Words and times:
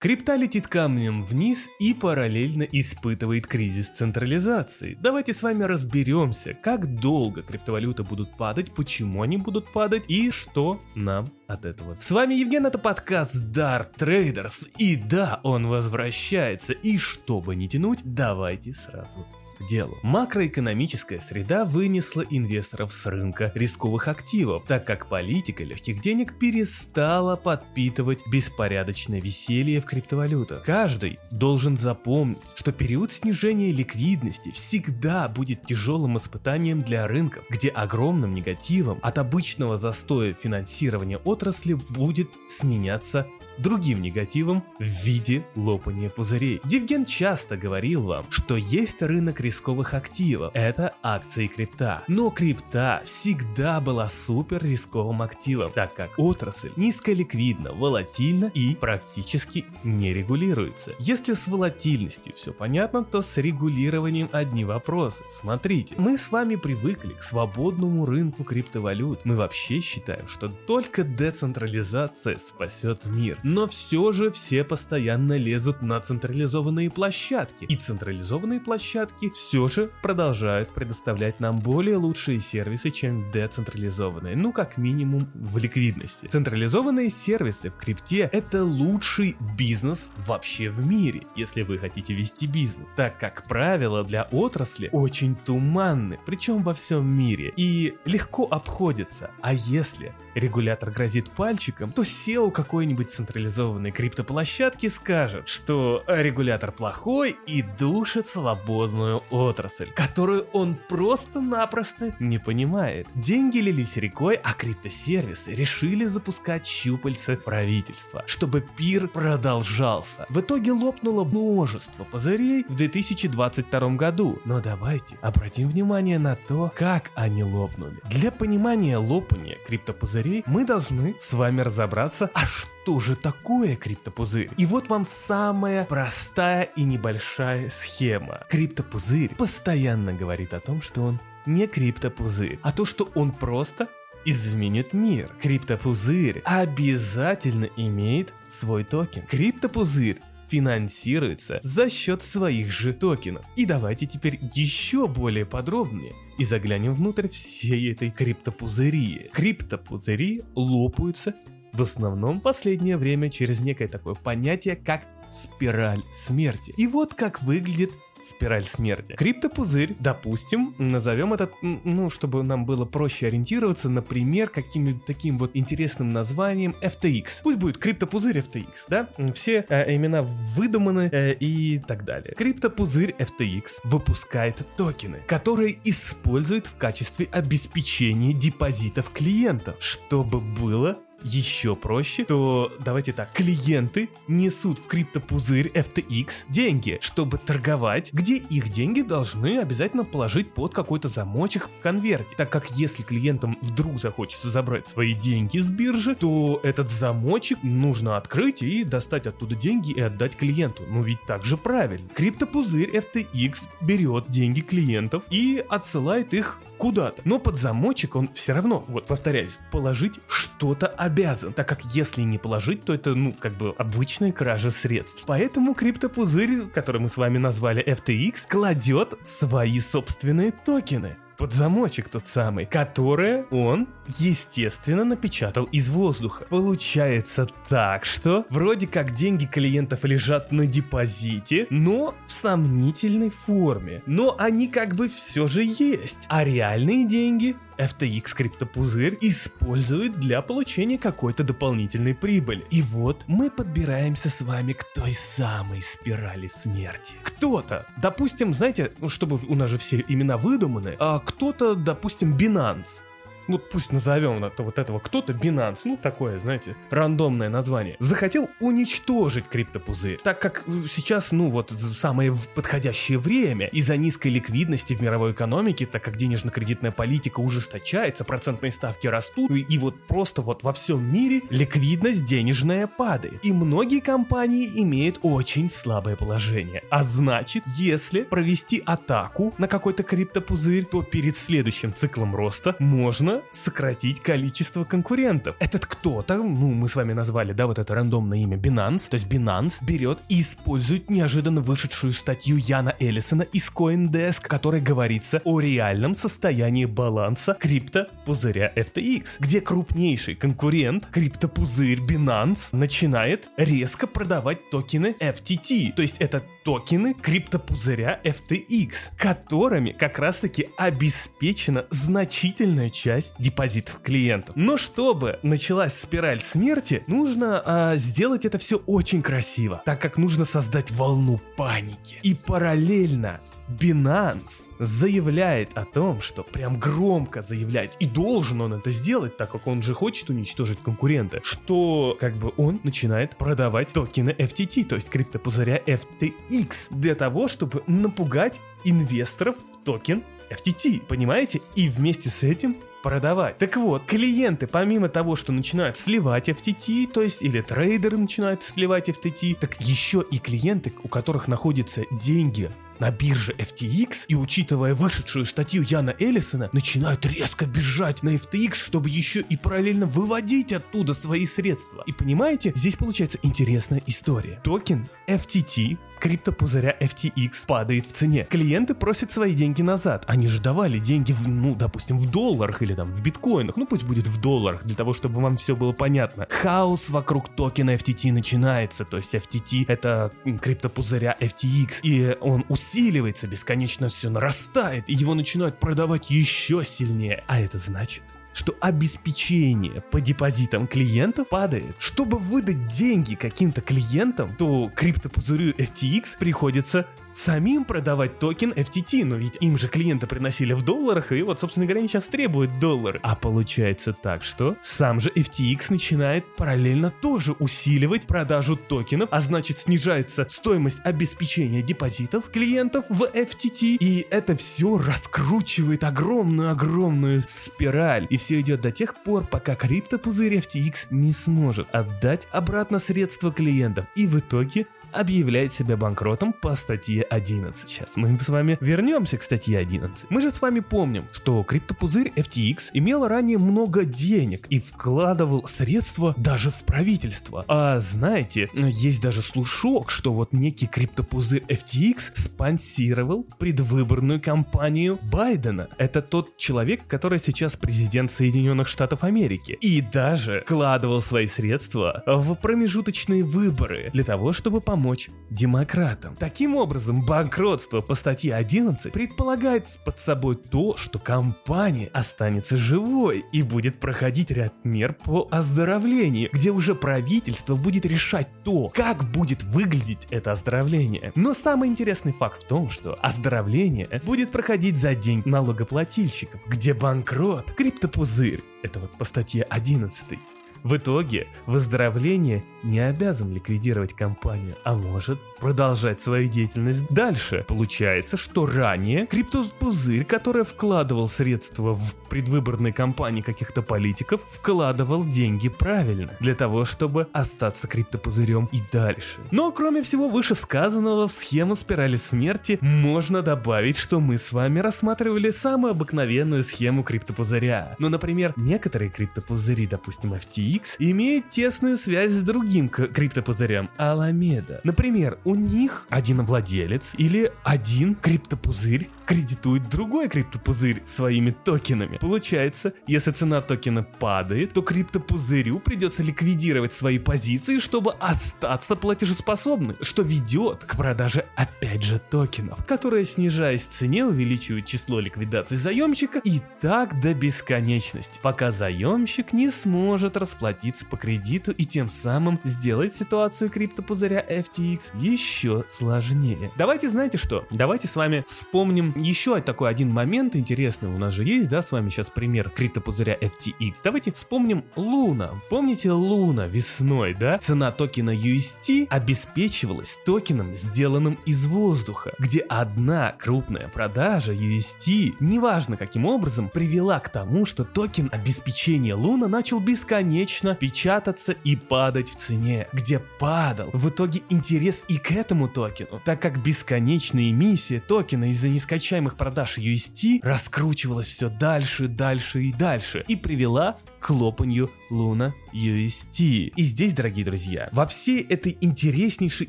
Крипта 0.00 0.36
летит 0.36 0.68
камнем 0.68 1.24
вниз 1.24 1.68
и 1.80 1.92
параллельно 1.92 2.62
испытывает 2.62 3.48
кризис 3.48 3.88
централизации. 3.88 4.96
Давайте 5.00 5.32
с 5.32 5.42
вами 5.42 5.64
разберемся, 5.64 6.54
как 6.54 7.00
долго 7.00 7.42
криптовалюты 7.42 8.04
будут 8.04 8.36
падать, 8.36 8.72
почему 8.72 9.22
они 9.22 9.38
будут 9.38 9.72
падать 9.72 10.04
и 10.06 10.30
что 10.30 10.80
нам 10.94 11.32
от 11.48 11.64
этого. 11.64 11.96
С 11.98 12.12
вами 12.12 12.34
Евген, 12.34 12.66
это 12.66 12.78
подкаст 12.78 13.34
Dark 13.34 13.96
Traders. 13.96 14.70
И 14.78 14.94
да, 14.94 15.40
он 15.42 15.66
возвращается. 15.66 16.74
И 16.74 16.96
чтобы 16.96 17.56
не 17.56 17.68
тянуть, 17.68 17.98
давайте 18.04 18.74
сразу 18.74 19.26
делу. 19.66 19.98
Макроэкономическая 20.02 21.20
среда 21.20 21.64
вынесла 21.64 22.24
инвесторов 22.28 22.92
с 22.92 23.06
рынка 23.06 23.52
рисковых 23.54 24.08
активов, 24.08 24.64
так 24.66 24.86
как 24.86 25.08
политика 25.08 25.64
легких 25.64 26.00
денег 26.00 26.38
перестала 26.38 27.36
подпитывать 27.36 28.20
беспорядочное 28.30 29.20
веселье 29.20 29.80
в 29.80 29.84
криптовалютах. 29.84 30.64
Каждый 30.64 31.18
должен 31.30 31.76
запомнить, 31.76 32.38
что 32.54 32.72
период 32.72 33.12
снижения 33.12 33.72
ликвидности 33.72 34.50
всегда 34.50 35.28
будет 35.28 35.66
тяжелым 35.66 36.16
испытанием 36.16 36.82
для 36.82 37.06
рынков, 37.06 37.44
где 37.50 37.68
огромным 37.68 38.34
негативом 38.34 38.98
от 39.02 39.18
обычного 39.18 39.76
застоя 39.76 40.34
финансирования 40.34 41.18
отрасли 41.18 41.74
будет 41.74 42.30
сменяться 42.48 43.26
другим 43.58 44.02
негативом 44.02 44.64
в 44.78 44.84
виде 44.84 45.44
лопания 45.56 46.08
пузырей. 46.08 46.60
Евген 46.64 47.04
часто 47.04 47.56
говорил 47.56 48.02
вам, 48.02 48.24
что 48.30 48.56
есть 48.56 49.02
рынок 49.02 49.40
рисковых 49.40 49.94
активов, 49.94 50.50
это 50.54 50.94
акции 51.02 51.46
крипта. 51.46 52.02
Но 52.08 52.30
крипта 52.30 53.02
всегда 53.04 53.80
была 53.80 54.08
супер 54.08 54.62
рисковым 54.62 55.22
активом, 55.22 55.72
так 55.72 55.94
как 55.94 56.10
отрасль 56.18 56.70
низколиквидна, 56.76 57.72
волатильна 57.72 58.46
и 58.54 58.74
практически 58.74 59.64
не 59.84 60.12
регулируется. 60.12 60.92
Если 60.98 61.34
с 61.34 61.46
волатильностью 61.48 62.34
все 62.34 62.52
понятно, 62.52 63.04
то 63.04 63.20
с 63.20 63.36
регулированием 63.36 64.28
одни 64.32 64.64
вопросы. 64.64 65.24
Смотрите, 65.30 65.94
мы 65.98 66.16
с 66.16 66.30
вами 66.30 66.56
привыкли 66.56 67.14
к 67.14 67.22
свободному 67.22 68.04
рынку 68.06 68.44
криптовалют. 68.44 69.24
Мы 69.24 69.36
вообще 69.36 69.80
считаем, 69.80 70.28
что 70.28 70.48
только 70.48 71.02
децентрализация 71.02 72.38
спасет 72.38 73.06
мир. 73.06 73.38
Но 73.48 73.66
все 73.66 74.12
же 74.12 74.30
все 74.30 74.62
постоянно 74.62 75.38
лезут 75.38 75.80
на 75.80 75.98
централизованные 76.00 76.90
площадки. 76.90 77.64
И 77.64 77.76
централизованные 77.76 78.60
площадки 78.60 79.30
все 79.30 79.68
же 79.68 79.90
продолжают 80.02 80.74
предоставлять 80.74 81.40
нам 81.40 81.58
более 81.58 81.96
лучшие 81.96 82.40
сервисы, 82.40 82.90
чем 82.90 83.30
децентрализованные. 83.30 84.36
Ну, 84.36 84.52
как 84.52 84.76
минимум 84.76 85.30
в 85.32 85.56
ликвидности. 85.56 86.26
Централизованные 86.26 87.08
сервисы 87.08 87.70
в 87.70 87.76
крипте 87.78 88.28
это 88.30 88.64
лучший 88.64 89.34
бизнес 89.56 90.10
вообще 90.26 90.68
в 90.68 90.86
мире, 90.86 91.22
если 91.34 91.62
вы 91.62 91.78
хотите 91.78 92.12
вести 92.12 92.46
бизнес. 92.46 92.92
Так 92.96 93.18
как 93.18 93.44
правила 93.44 94.04
для 94.04 94.24
отрасли 94.24 94.90
очень 94.92 95.34
туманны, 95.34 96.18
причем 96.26 96.62
во 96.62 96.74
всем 96.74 97.06
мире. 97.06 97.54
И 97.56 97.94
легко 98.04 98.44
обходятся. 98.44 99.30
А 99.40 99.54
если 99.54 100.12
регулятор 100.34 100.90
грозит 100.90 101.30
пальчиком, 101.30 101.92
то 101.92 102.02
SEO 102.02 102.50
какой-нибудь 102.50 103.10
централизованной 103.38 103.92
криптоплощадки 103.92 104.88
скажет, 104.88 105.48
что 105.48 106.02
регулятор 106.08 106.72
плохой 106.72 107.36
и 107.46 107.62
душит 107.62 108.26
свободную 108.26 109.22
отрасль, 109.30 109.90
которую 109.94 110.46
он 110.52 110.76
просто-напросто 110.88 112.16
не 112.18 112.38
понимает. 112.38 113.06
Деньги 113.14 113.58
лились 113.58 113.96
рекой, 113.96 114.40
а 114.42 114.54
криптосервисы 114.54 115.52
решили 115.52 116.06
запускать 116.06 116.66
щупальца 116.66 117.36
правительства, 117.36 118.24
чтобы 118.26 118.64
пир 118.76 119.06
продолжался. 119.06 120.26
В 120.28 120.40
итоге 120.40 120.72
лопнуло 120.72 121.22
множество 121.24 122.02
пузырей 122.04 122.64
в 122.68 122.74
2022 122.74 123.90
году, 123.90 124.40
но 124.44 124.60
давайте 124.60 125.16
обратим 125.22 125.68
внимание 125.68 126.18
на 126.18 126.34
то, 126.34 126.72
как 126.74 127.12
они 127.14 127.44
лопнули. 127.44 127.98
Для 128.10 128.32
понимания 128.32 128.96
лопания 128.98 129.58
криптопузырей 129.66 130.42
мы 130.46 130.64
должны 130.64 131.14
с 131.20 131.32
вами 131.32 131.60
разобраться, 131.60 132.30
а 132.34 132.44
что 132.46 132.77
же 133.00 133.14
такое 133.14 133.76
криптопузырь? 133.76 134.50
И 134.56 134.66
вот 134.66 134.88
вам 134.88 135.04
самая 135.06 135.84
простая 135.84 136.62
и 136.62 136.84
небольшая 136.84 137.70
схема. 137.70 138.46
Криптопузырь 138.48 139.34
постоянно 139.36 140.12
говорит 140.12 140.54
о 140.54 140.60
том, 140.60 140.82
что 140.82 141.02
он 141.02 141.20
не 141.46 141.66
криптопузырь, 141.66 142.58
а 142.62 142.72
то, 142.72 142.84
что 142.84 143.10
он 143.14 143.32
просто 143.32 143.88
изменит 144.24 144.92
мир. 144.92 145.30
Криптопузырь 145.40 146.42
обязательно 146.44 147.68
имеет 147.76 148.34
свой 148.48 148.84
токен. 148.84 149.22
Криптопузырь 149.22 150.20
финансируется 150.48 151.60
за 151.62 151.90
счет 151.90 152.22
своих 152.22 152.72
же 152.72 152.92
токенов. 152.92 153.44
И 153.56 153.66
давайте 153.66 154.06
теперь 154.06 154.38
еще 154.54 155.06
более 155.06 155.46
подробнее 155.46 156.14
и 156.38 156.44
заглянем 156.44 156.94
внутрь 156.94 157.28
всей 157.28 157.92
этой 157.92 158.10
криптопузыри. 158.10 159.30
Криптопузыри 159.32 160.42
лопаются 160.54 161.34
в 161.72 161.82
основном 161.82 162.40
последнее 162.40 162.96
время 162.96 163.30
через 163.30 163.60
некое 163.60 163.88
такое 163.88 164.14
понятие, 164.14 164.76
как 164.76 165.02
спираль 165.30 166.02
смерти. 166.12 166.72
И 166.76 166.86
вот 166.86 167.14
как 167.14 167.42
выглядит 167.42 167.90
спираль 168.22 168.64
смерти. 168.64 169.14
Криптопузырь, 169.14 169.94
допустим, 169.98 170.74
назовем 170.78 171.34
этот, 171.34 171.52
ну, 171.62 172.10
чтобы 172.10 172.42
нам 172.42 172.66
было 172.66 172.84
проще 172.84 173.28
ориентироваться, 173.28 173.88
например, 173.88 174.48
каким-нибудь 174.48 175.04
таким 175.04 175.38
вот 175.38 175.52
интересным 175.54 176.08
названием 176.08 176.74
FTX. 176.82 177.40
Пусть 177.42 177.58
будет 177.58 177.78
криптопузырь 177.78 178.38
FTX, 178.38 178.66
да? 178.88 179.08
Все 179.34 179.64
э, 179.68 179.94
имена 179.94 180.22
выдуманы 180.22 181.08
э, 181.12 181.34
и 181.34 181.78
так 181.78 182.04
далее. 182.04 182.34
Криптопузырь 182.34 183.14
FTX 183.18 183.64
выпускает 183.84 184.66
токены, 184.76 185.22
которые 185.26 185.78
использует 185.84 186.66
в 186.66 186.76
качестве 186.76 187.28
обеспечения 187.30 188.32
депозитов 188.32 189.10
клиентов, 189.10 189.76
чтобы 189.80 190.40
было 190.40 190.98
еще 191.22 191.74
проще, 191.74 192.24
то 192.24 192.72
давайте 192.80 193.12
так, 193.12 193.32
клиенты 193.32 194.08
несут 194.26 194.78
в 194.78 194.86
криптопузырь 194.86 195.68
FTX 195.68 196.44
деньги, 196.48 196.98
чтобы 197.00 197.38
торговать, 197.38 198.12
где 198.12 198.36
их 198.36 198.68
деньги 198.70 199.02
должны 199.02 199.58
обязательно 199.58 200.04
положить 200.04 200.52
под 200.52 200.74
какой-то 200.74 201.08
замочек 201.08 201.68
в 201.68 201.82
конверте. 201.82 202.34
Так 202.36 202.50
как 202.50 202.70
если 202.70 203.02
клиентам 203.02 203.58
вдруг 203.60 204.00
захочется 204.00 204.50
забрать 204.50 204.86
свои 204.86 205.14
деньги 205.14 205.58
с 205.58 205.70
биржи, 205.70 206.14
то 206.14 206.60
этот 206.62 206.90
замочек 206.90 207.58
нужно 207.62 208.16
открыть 208.16 208.62
и 208.62 208.84
достать 208.84 209.26
оттуда 209.26 209.54
деньги 209.54 209.92
и 209.92 210.00
отдать 210.00 210.36
клиенту. 210.36 210.84
Ну 210.88 211.02
ведь 211.02 211.22
так 211.26 211.44
же 211.44 211.56
правильно. 211.56 212.08
Криптопузырь 212.14 212.90
FTX 212.90 213.66
берет 213.80 214.30
деньги 214.30 214.60
клиентов 214.60 215.22
и 215.30 215.64
отсылает 215.68 216.34
их 216.34 216.60
куда-то. 216.78 217.22
Но 217.24 217.38
под 217.38 217.56
замочек 217.56 218.16
он 218.16 218.32
все 218.32 218.52
равно, 218.52 218.84
вот 218.88 219.06
повторяюсь, 219.06 219.58
положить 219.70 220.14
что-то 220.28 220.86
обязан, 221.08 221.52
так 221.52 221.66
как 221.66 221.84
если 221.86 222.22
не 222.22 222.38
положить, 222.38 222.84
то 222.84 222.94
это, 222.94 223.14
ну, 223.14 223.32
как 223.32 223.56
бы 223.56 223.74
обычная 223.76 224.32
кража 224.32 224.70
средств. 224.70 225.24
Поэтому 225.26 225.74
криптопузырь, 225.74 226.68
который 226.72 227.00
мы 227.00 227.08
с 227.08 227.16
вами 227.16 227.38
назвали 227.38 227.84
FTX, 227.84 228.46
кладет 228.48 229.14
свои 229.24 229.80
собственные 229.80 230.52
токены 230.52 231.16
под 231.38 231.52
замочек 231.52 232.08
тот 232.08 232.26
самый, 232.26 232.66
который 232.66 233.44
он, 233.50 233.86
естественно, 234.18 235.04
напечатал 235.04 235.64
из 235.64 235.88
воздуха. 235.88 236.46
Получается 236.50 237.46
так, 237.68 238.04
что 238.04 238.44
вроде 238.50 238.88
как 238.88 239.12
деньги 239.12 239.46
клиентов 239.46 240.04
лежат 240.04 240.50
на 240.50 240.66
депозите, 240.66 241.68
но 241.70 242.16
в 242.26 242.32
сомнительной 242.32 243.30
форме. 243.30 244.02
Но 244.04 244.34
они 244.38 244.66
как 244.66 244.96
бы 244.96 245.08
все 245.08 245.46
же 245.46 245.62
есть. 245.62 246.26
А 246.28 246.44
реальные 246.44 247.06
деньги 247.06 247.56
FTX 247.78 248.34
криптопузырь 248.34 249.16
использует 249.20 250.18
для 250.18 250.42
получения 250.42 250.98
какой-то 250.98 251.44
дополнительной 251.44 252.14
прибыли. 252.14 252.66
И 252.70 252.82
вот 252.82 253.24
мы 253.26 253.50
подбираемся 253.50 254.28
с 254.28 254.42
вами 254.42 254.72
к 254.72 254.84
той 254.94 255.12
самой 255.12 255.80
спирали 255.82 256.48
смерти. 256.48 257.14
Кто-то, 257.22 257.86
допустим, 257.96 258.52
знаете, 258.52 258.92
ну, 258.98 259.08
чтобы 259.08 259.38
у 259.48 259.54
нас 259.54 259.70
же 259.70 259.78
все 259.78 260.04
имена 260.08 260.36
выдуманы, 260.36 260.96
а 260.98 261.18
кто-то, 261.20 261.74
допустим, 261.74 262.36
Binance, 262.36 263.00
вот 263.48 263.70
пусть 263.70 263.92
назовем 263.92 264.44
это 264.44 264.62
вот 264.62 264.78
этого 264.78 264.98
кто-то 264.98 265.32
Binance, 265.32 265.80
ну 265.84 265.96
такое, 265.96 266.38
знаете, 266.38 266.76
рандомное 266.90 267.48
название, 267.48 267.96
захотел 267.98 268.48
уничтожить 268.60 269.48
криптопузырь, 269.48 270.18
так 270.22 270.40
как 270.40 270.64
сейчас, 270.88 271.32
ну 271.32 271.50
вот, 271.50 271.70
самое 271.70 272.36
подходящее 272.54 273.18
время 273.18 273.66
из-за 273.68 273.96
низкой 273.96 274.28
ликвидности 274.28 274.94
в 274.94 275.00
мировой 275.00 275.32
экономике, 275.32 275.86
так 275.86 276.02
как 276.04 276.16
денежно-кредитная 276.16 276.92
политика 276.92 277.40
ужесточается, 277.40 278.24
процентные 278.24 278.72
ставки 278.72 279.06
растут, 279.06 279.50
и, 279.50 279.60
и 279.60 279.78
вот 279.78 280.00
просто 280.06 280.42
вот 280.42 280.62
во 280.62 280.72
всем 280.72 281.12
мире 281.12 281.42
ликвидность 281.50 282.24
денежная 282.24 282.86
падает. 282.86 283.44
И 283.44 283.52
многие 283.52 284.00
компании 284.00 284.82
имеют 284.82 285.20
очень 285.22 285.70
слабое 285.70 286.16
положение. 286.16 286.82
А 286.90 287.04
значит, 287.04 287.64
если 287.66 288.22
провести 288.22 288.82
атаку 288.84 289.54
на 289.58 289.68
какой-то 289.68 290.02
криптопузырь, 290.02 290.84
то 290.84 291.02
перед 291.02 291.36
следующим 291.36 291.94
циклом 291.94 292.34
роста 292.36 292.76
можно 292.78 293.37
сократить 293.50 294.20
количество 294.20 294.84
конкурентов. 294.84 295.56
Этот 295.60 295.86
кто-то, 295.86 296.36
ну, 296.36 296.72
мы 296.72 296.88
с 296.88 296.96
вами 296.96 297.12
назвали, 297.12 297.52
да, 297.52 297.66
вот 297.66 297.78
это 297.78 297.94
рандомное 297.94 298.38
имя 298.38 298.56
Binance, 298.56 299.08
то 299.08 299.14
есть 299.14 299.26
Binance 299.26 299.84
берет 299.84 300.18
и 300.28 300.40
использует 300.40 301.10
неожиданно 301.10 301.60
вышедшую 301.60 302.12
статью 302.12 302.56
Яна 302.56 302.94
Эллисона 303.00 303.42
из 303.42 303.70
CoinDesk, 303.70 304.44
в 304.44 304.48
которой 304.48 304.80
говорится 304.80 305.40
о 305.44 305.60
реальном 305.60 306.14
состоянии 306.14 306.84
баланса 306.84 307.56
криптопузыря 307.58 308.72
FTX, 308.74 309.26
где 309.40 309.60
крупнейший 309.60 310.34
конкурент, 310.34 311.06
криптопузырь 311.10 312.00
Binance, 312.00 312.68
начинает 312.72 313.50
резко 313.56 314.06
продавать 314.06 314.70
токены 314.70 315.14
FTT, 315.20 315.92
то 315.94 316.02
есть 316.02 316.16
это 316.18 316.42
токены 316.68 317.14
криптопузыря 317.14 318.20
FTX, 318.24 319.12
которыми 319.16 319.92
как 319.92 320.18
раз-таки 320.18 320.68
обеспечена 320.76 321.86
значительная 321.88 322.90
часть 322.90 323.32
депозитов 323.38 324.02
клиентов. 324.02 324.54
Но 324.54 324.76
чтобы 324.76 325.38
началась 325.42 325.94
спираль 325.94 326.42
смерти, 326.42 327.04
нужно 327.06 327.62
а, 327.64 327.96
сделать 327.96 328.44
это 328.44 328.58
все 328.58 328.82
очень 328.84 329.22
красиво, 329.22 329.80
так 329.86 329.98
как 329.98 330.18
нужно 330.18 330.44
создать 330.44 330.90
волну 330.90 331.40
паники. 331.56 332.16
И 332.22 332.34
параллельно 332.34 333.40
Binance 333.68 334.68
заявляет 334.78 335.76
о 335.76 335.84
том, 335.84 336.20
что 336.20 336.42
прям 336.42 336.78
громко 336.78 337.42
заявляет, 337.42 337.96
и 338.00 338.06
должен 338.06 338.60
он 338.60 338.74
это 338.74 338.90
сделать, 338.90 339.36
так 339.36 339.50
как 339.52 339.66
он 339.66 339.82
же 339.82 339.94
хочет 339.94 340.30
уничтожить 340.30 340.80
конкурента, 340.80 341.40
что 341.42 342.16
как 342.18 342.34
бы 342.36 342.52
он 342.56 342.80
начинает 342.82 343.36
продавать 343.36 343.92
токены 343.92 344.30
FTT, 344.30 344.84
то 344.84 344.94
есть 344.94 345.10
криптопузыря 345.10 345.82
FTX, 345.86 346.88
для 346.90 347.14
того, 347.14 347.48
чтобы 347.48 347.82
напугать 347.86 348.60
инвесторов 348.84 349.56
в 349.56 349.84
токен 349.84 350.22
FTT, 350.50 351.02
понимаете? 351.06 351.60
И 351.74 351.88
вместе 351.88 352.30
с 352.30 352.42
этим 352.42 352.76
продавать. 353.02 353.58
Так 353.58 353.76
вот, 353.76 354.04
клиенты, 354.04 354.66
помимо 354.66 355.08
того, 355.08 355.36
что 355.36 355.52
начинают 355.52 355.96
сливать 355.96 356.48
FTT, 356.48 357.06
то 357.12 357.22
есть 357.22 357.42
или 357.42 357.60
трейдеры 357.60 358.16
начинают 358.16 358.62
сливать 358.62 359.08
FTT, 359.08 359.56
так 359.58 359.80
еще 359.80 360.24
и 360.30 360.38
клиенты, 360.38 360.92
у 361.02 361.08
которых 361.08 361.48
находятся 361.48 362.02
деньги 362.10 362.70
на 362.98 363.10
бирже 363.10 363.52
FTX 363.52 364.24
и, 364.28 364.34
учитывая 364.34 364.94
вышедшую 364.94 365.46
статью 365.46 365.82
Яна 365.82 366.14
Эллисона, 366.18 366.68
начинают 366.72 367.24
резко 367.26 367.66
бежать 367.66 368.22
на 368.22 368.34
FTX, 368.34 368.74
чтобы 368.74 369.08
еще 369.08 369.40
и 369.40 369.56
параллельно 369.56 370.06
выводить 370.06 370.72
оттуда 370.72 371.14
свои 371.14 371.46
средства. 371.46 372.02
И 372.06 372.12
понимаете, 372.12 372.72
здесь 372.74 372.96
получается 372.96 373.38
интересная 373.42 374.02
история. 374.06 374.60
Токен 374.64 375.08
FTT 375.28 375.98
криптопузыря 376.18 376.96
FTX 377.00 377.52
падает 377.66 378.06
в 378.06 378.12
цене. 378.12 378.46
Клиенты 378.50 378.94
просят 378.94 379.32
свои 379.32 379.54
деньги 379.54 379.82
назад. 379.82 380.24
Они 380.26 380.48
же 380.48 380.60
давали 380.60 380.98
деньги 380.98 381.32
в, 381.32 381.48
ну, 381.48 381.74
допустим, 381.74 382.18
в 382.18 382.28
долларах 382.30 382.82
или 382.88 382.94
там 382.94 383.12
в 383.12 383.22
биткоинах. 383.22 383.76
Ну, 383.76 383.86
пусть 383.86 384.04
будет 384.04 384.26
в 384.26 384.40
долларах, 384.40 384.84
для 384.84 384.96
того, 384.96 385.12
чтобы 385.12 385.40
вам 385.40 385.56
все 385.56 385.76
было 385.76 385.92
понятно. 385.92 386.46
Хаос 386.50 387.10
вокруг 387.10 387.54
токена 387.54 387.94
FTT 387.94 388.32
начинается. 388.32 389.04
То 389.04 389.18
есть 389.18 389.34
FTT 389.34 389.84
это 389.86 390.32
криптопузыря 390.60 391.36
FTX. 391.38 392.00
И 392.02 392.36
он 392.40 392.64
усиливается 392.68 393.46
бесконечно 393.46 394.08
все 394.08 394.30
нарастает, 394.30 395.08
и 395.08 395.14
его 395.14 395.34
начинают 395.34 395.78
продавать 395.78 396.30
еще 396.30 396.82
сильнее. 396.84 397.44
А 397.46 397.60
это 397.60 397.78
значит, 397.78 398.22
что 398.54 398.74
обеспечение 398.80 400.00
по 400.10 400.20
депозитам 400.20 400.86
клиентов 400.86 401.48
падает. 401.48 401.94
Чтобы 401.98 402.38
выдать 402.38 402.88
деньги 402.88 403.34
каким-то 403.34 403.80
клиентам, 403.82 404.54
то 404.56 404.90
криптопузырю 404.94 405.72
FTX 405.72 406.38
приходится 406.38 407.06
самим 407.38 407.84
продавать 407.84 408.38
токен 408.38 408.72
FTT, 408.72 409.24
но 409.24 409.36
ведь 409.36 409.56
им 409.60 409.78
же 409.78 409.88
клиенты 409.88 410.26
приносили 410.26 410.72
в 410.72 410.82
долларах, 410.82 411.32
и 411.32 411.42
вот, 411.42 411.60
собственно 411.60 411.86
говоря, 411.86 412.00
они 412.00 412.08
сейчас 412.08 412.26
требуют 412.26 412.78
доллары. 412.80 413.20
А 413.22 413.36
получается 413.36 414.12
так, 414.12 414.42
что 414.42 414.76
сам 414.82 415.20
же 415.20 415.30
FTX 415.30 415.86
начинает 415.90 416.56
параллельно 416.56 417.10
тоже 417.10 417.52
усиливать 417.52 418.26
продажу 418.26 418.76
токенов, 418.76 419.28
а 419.30 419.40
значит 419.40 419.78
снижается 419.78 420.46
стоимость 420.50 421.00
обеспечения 421.04 421.80
депозитов 421.82 422.50
клиентов 422.50 423.04
в 423.08 423.22
FTT, 423.22 423.98
и 424.00 424.26
это 424.30 424.56
все 424.56 424.98
раскручивает 424.98 426.02
огромную-огромную 426.02 427.42
спираль. 427.46 428.26
И 428.30 428.36
все 428.36 428.60
идет 428.60 428.80
до 428.80 428.90
тех 428.90 429.14
пор, 429.22 429.46
пока 429.46 429.76
криптопузырь 429.76 430.56
FTX 430.56 431.06
не 431.10 431.32
сможет 431.32 431.86
отдать 431.94 432.48
обратно 432.50 432.98
средства 432.98 433.52
клиентов. 433.52 434.06
И 434.16 434.26
в 434.26 434.38
итоге 434.40 434.86
объявляет 435.12 435.72
себя 435.72 435.96
банкротом 435.96 436.52
по 436.52 436.74
статье 436.74 437.22
11. 437.22 437.88
Сейчас 437.88 438.16
мы 438.16 438.38
с 438.38 438.48
вами 438.48 438.78
вернемся 438.80 439.38
к 439.38 439.42
статье 439.42 439.78
11. 439.78 440.26
Мы 440.30 440.40
же 440.40 440.50
с 440.50 440.60
вами 440.60 440.80
помним, 440.80 441.26
что 441.32 441.62
криптопузырь 441.62 442.32
FTX 442.36 442.90
имел 442.92 443.26
ранее 443.26 443.58
много 443.58 444.04
денег 444.04 444.66
и 444.68 444.80
вкладывал 444.80 445.66
средства 445.66 446.34
даже 446.36 446.70
в 446.70 446.84
правительство. 446.84 447.64
А 447.68 447.98
знаете, 448.00 448.70
есть 448.74 449.20
даже 449.20 449.42
слушок, 449.42 450.10
что 450.10 450.32
вот 450.32 450.52
некий 450.52 450.86
криптопузырь 450.86 451.64
FTX 451.68 452.32
спонсировал 452.34 453.46
предвыборную 453.58 454.40
кампанию 454.40 455.18
Байдена. 455.22 455.88
Это 455.98 456.22
тот 456.22 456.56
человек, 456.56 457.06
который 457.06 457.38
сейчас 457.38 457.76
президент 457.76 458.30
Соединенных 458.30 458.88
Штатов 458.88 459.24
Америки. 459.24 459.78
И 459.80 460.00
даже 460.00 460.62
вкладывал 460.66 461.22
свои 461.22 461.46
средства 461.46 462.22
в 462.26 462.54
промежуточные 462.54 463.42
выборы 463.42 464.10
для 464.12 464.24
того, 464.24 464.52
чтобы 464.52 464.80
помочь 464.80 464.97
помочь 464.98 465.30
демократам. 465.48 466.34
Таким 466.36 466.74
образом, 466.74 467.24
банкротство 467.24 468.00
по 468.00 468.16
статье 468.16 468.54
11 468.56 469.12
предполагает 469.12 469.86
под 470.04 470.18
собой 470.18 470.56
то, 470.56 470.96
что 470.96 471.20
компания 471.20 472.10
останется 472.12 472.76
живой 472.76 473.44
и 473.52 473.62
будет 473.62 474.00
проходить 474.00 474.50
ряд 474.50 474.74
мер 474.82 475.14
по 475.14 475.46
оздоровлению, 475.52 476.50
где 476.52 476.72
уже 476.72 476.96
правительство 476.96 477.76
будет 477.76 478.06
решать 478.06 478.48
то, 478.64 478.90
как 478.92 479.30
будет 479.30 479.62
выглядеть 479.62 480.26
это 480.30 480.50
оздоровление. 480.50 481.30
Но 481.36 481.54
самый 481.54 481.88
интересный 481.88 482.32
факт 482.32 482.64
в 482.64 482.66
том, 482.66 482.90
что 482.90 483.16
оздоровление 483.22 484.20
будет 484.24 484.50
проходить 484.50 484.96
за 484.96 485.14
день 485.14 485.42
налогоплательщиков, 485.44 486.60
где 486.66 486.92
банкрот, 486.92 487.70
криптопузырь, 487.70 488.62
это 488.82 488.98
вот 488.98 489.12
по 489.16 489.24
статье 489.24 489.62
11, 489.62 490.38
в 490.82 490.96
итоге, 490.96 491.48
выздоровление 491.66 492.64
не 492.82 493.00
обязан 493.00 493.52
ликвидировать 493.52 494.14
компанию, 494.14 494.76
а 494.84 494.94
может 494.94 495.40
продолжать 495.60 496.20
свою 496.20 496.48
деятельность 496.48 497.08
дальше. 497.10 497.64
Получается, 497.66 498.36
что 498.36 498.66
ранее 498.66 499.26
криптопузырь, 499.26 500.24
который 500.24 500.64
вкладывал 500.64 501.28
средства 501.28 501.94
в 501.94 502.14
предвыборные 502.28 502.92
кампании 502.92 503.42
каких-то 503.42 503.82
политиков, 503.82 504.40
вкладывал 504.50 505.24
деньги 505.24 505.68
правильно, 505.68 506.30
для 506.40 506.54
того, 506.54 506.84
чтобы 506.84 507.26
остаться 507.32 507.88
криптопузырем 507.88 508.68
и 508.72 508.80
дальше. 508.92 509.40
Но 509.50 509.72
кроме 509.72 510.02
всего 510.02 510.28
вышесказанного, 510.28 511.26
в 511.26 511.32
схему 511.32 511.74
спирали 511.74 512.16
смерти 512.16 512.78
можно 512.80 513.42
добавить, 513.42 513.96
что 513.96 514.20
мы 514.20 514.38
с 514.38 514.52
вами 514.52 514.78
рассматривали 514.78 515.50
самую 515.50 515.92
обыкновенную 515.92 516.62
схему 516.62 517.02
криптопузыря. 517.02 517.96
Ну, 517.98 518.08
например, 518.08 518.52
некоторые 518.56 519.10
криптопузыри, 519.10 519.86
допустим, 519.86 520.34
FTX, 520.34 520.67
X 520.68 520.96
имеет 520.98 521.48
тесную 521.48 521.96
связь 521.96 522.32
с 522.32 522.42
другим 522.42 522.88
криптопузырем 522.88 523.88
Alameda. 523.96 524.80
Например, 524.84 525.38
у 525.44 525.54
них 525.54 526.06
один 526.10 526.44
владелец 526.44 527.14
или 527.16 527.50
один 527.64 528.14
криптопузырь 528.14 529.08
кредитует 529.28 529.90
другой 529.90 530.30
криптопузырь 530.30 531.02
своими 531.04 531.50
токенами. 531.50 532.16
Получается, 532.16 532.94
если 533.06 533.30
цена 533.30 533.60
токена 533.60 534.02
падает, 534.02 534.72
то 534.72 534.80
криптопузырю 534.80 535.80
придется 535.80 536.22
ликвидировать 536.22 536.94
свои 536.94 537.18
позиции, 537.18 537.78
чтобы 537.78 538.14
остаться 538.14 538.96
платежеспособным, 538.96 539.96
что 540.00 540.22
ведет 540.22 540.84
к 540.84 540.96
продаже 540.96 541.44
опять 541.56 542.02
же 542.04 542.18
токенов, 542.18 542.86
которые, 542.86 543.26
снижаясь 543.26 543.86
в 543.86 543.90
цене, 543.90 544.24
увеличивают 544.24 544.86
число 544.86 545.20
ликвидаций 545.20 545.76
заемщика 545.76 546.38
и 546.38 546.62
так 546.80 547.20
до 547.20 547.34
бесконечности, 547.34 548.40
пока 548.42 548.70
заемщик 548.70 549.52
не 549.52 549.70
сможет 549.70 550.38
расплатиться 550.38 551.04
по 551.04 551.18
кредиту 551.18 551.72
и 551.72 551.84
тем 551.84 552.08
самым 552.08 552.58
сделать 552.64 553.14
ситуацию 553.14 553.68
криптопузыря 553.68 554.42
FTX 554.48 555.20
еще 555.20 555.84
сложнее. 555.86 556.72
Давайте, 556.78 557.10
знаете 557.10 557.36
что? 557.36 557.66
Давайте 557.70 558.08
с 558.08 558.16
вами 558.16 558.46
вспомним 558.48 559.17
еще 559.18 559.60
такой 559.60 559.90
один 559.90 560.10
момент 560.10 560.56
интересный. 560.56 561.08
У 561.08 561.18
нас 561.18 561.34
же 561.34 561.44
есть, 561.44 561.68
да, 561.68 561.82
с 561.82 561.92
вами 561.92 562.08
сейчас 562.08 562.30
пример 562.30 562.70
криптопузыря 562.70 563.36
FTX. 563.40 563.96
Давайте 564.02 564.32
вспомним 564.32 564.84
Луна. 564.96 565.52
Помните 565.70 566.10
Луна 566.10 566.66
весной, 566.66 567.34
да? 567.34 567.58
Цена 567.58 567.92
токена 567.92 568.30
UST 568.30 569.06
обеспечивалась 569.10 570.16
токеном, 570.24 570.74
сделанным 570.74 571.38
из 571.46 571.66
воздуха, 571.66 572.32
где 572.38 572.60
одна 572.60 573.32
крупная 573.38 573.88
продажа 573.88 574.52
UST, 574.52 575.34
неважно 575.40 575.96
каким 575.96 576.26
образом, 576.26 576.68
привела 576.68 577.18
к 577.18 577.28
тому, 577.28 577.66
что 577.66 577.84
токен 577.84 578.30
обеспечения 578.32 579.14
Луна 579.14 579.48
начал 579.48 579.80
бесконечно 579.80 580.74
печататься 580.74 581.52
и 581.52 581.76
падать 581.76 582.30
в 582.30 582.36
цене, 582.36 582.88
где 582.92 583.18
падал 583.18 583.90
в 583.92 584.08
итоге 584.08 584.40
интерес 584.48 585.04
и 585.08 585.18
к 585.18 585.32
этому 585.32 585.68
токену, 585.68 586.20
так 586.24 586.40
как 586.40 586.62
бесконечная 586.62 587.50
эмиссия 587.50 588.00
токена 588.00 588.50
из-за 588.50 588.68
нескачаемых 589.08 589.36
продаж 589.36 589.78
UST 589.78 590.40
раскручивалась 590.42 591.28
все 591.28 591.48
дальше, 591.48 592.08
дальше 592.08 592.64
и 592.64 592.72
дальше 592.72 593.24
и 593.26 593.36
привела 593.36 593.96
к 594.20 594.26
хлопанью 594.26 594.90
Луна 595.08 595.54
UST. 595.72 596.72
И 596.76 596.82
здесь, 596.82 597.14
дорогие 597.14 597.46
друзья, 597.46 597.88
во 597.92 598.04
всей 598.04 598.42
этой 598.42 598.76
интереснейшей 598.82 599.66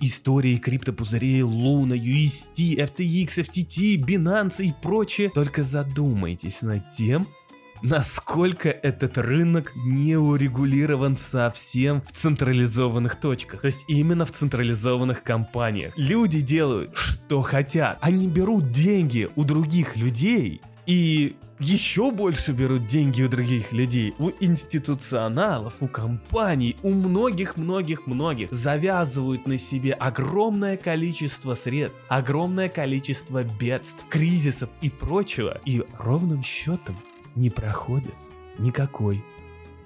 истории 0.02 0.58
криптопузырей 0.58 1.44
Луна, 1.44 1.96
UST, 1.96 2.76
FTX, 2.76 3.28
FTT, 3.28 3.96
Binance 4.04 4.62
и 4.62 4.74
прочее, 4.82 5.30
только 5.30 5.64
задумайтесь 5.64 6.62
над 6.62 6.92
тем, 6.92 7.28
насколько 7.82 8.70
этот 8.70 9.18
рынок 9.18 9.72
не 9.76 10.18
урегулирован 10.18 11.18
совсем 11.18 12.02
в 12.02 12.12
централизованных 12.12 13.20
точках. 13.20 13.62
То 13.62 13.68
есть 13.68 13.86
именно 13.88 14.26
в 14.26 14.32
централизованных 14.32 15.24
компаниях. 15.24 15.94
Люди 15.98 16.42
делают, 16.42 16.92
что 16.96 17.42
хотят. 17.42 17.98
Они 18.02 18.28
берут 18.28 18.72
деньги 18.72 19.30
у 19.36 19.44
других 19.44 19.96
людей 19.96 20.62
и 20.86 21.36
еще 21.60 22.12
больше 22.12 22.54
берут 22.54 22.88
деньги 22.88 23.22
у 23.22 23.28
других 23.28 23.74
людей, 23.74 24.14
у 24.18 24.30
институционалов, 24.40 25.74
у 25.82 25.88
компаний, 25.88 26.78
у 26.84 26.90
многих-многих-многих, 26.90 28.48
завязывают 28.52 29.46
на 29.46 29.58
себе 29.58 29.92
огромное 29.92 30.78
количество 30.78 31.56
средств, 31.56 32.06
огромное 32.08 32.70
количество 32.70 33.44
бедств, 33.44 34.06
кризисов 34.10 34.70
и 34.82 34.90
прочего, 34.90 35.60
и 35.66 35.84
ровным 35.98 36.44
счетом 36.44 36.96
не 37.40 37.50
проходит 37.50 38.16
никакой 38.58 39.24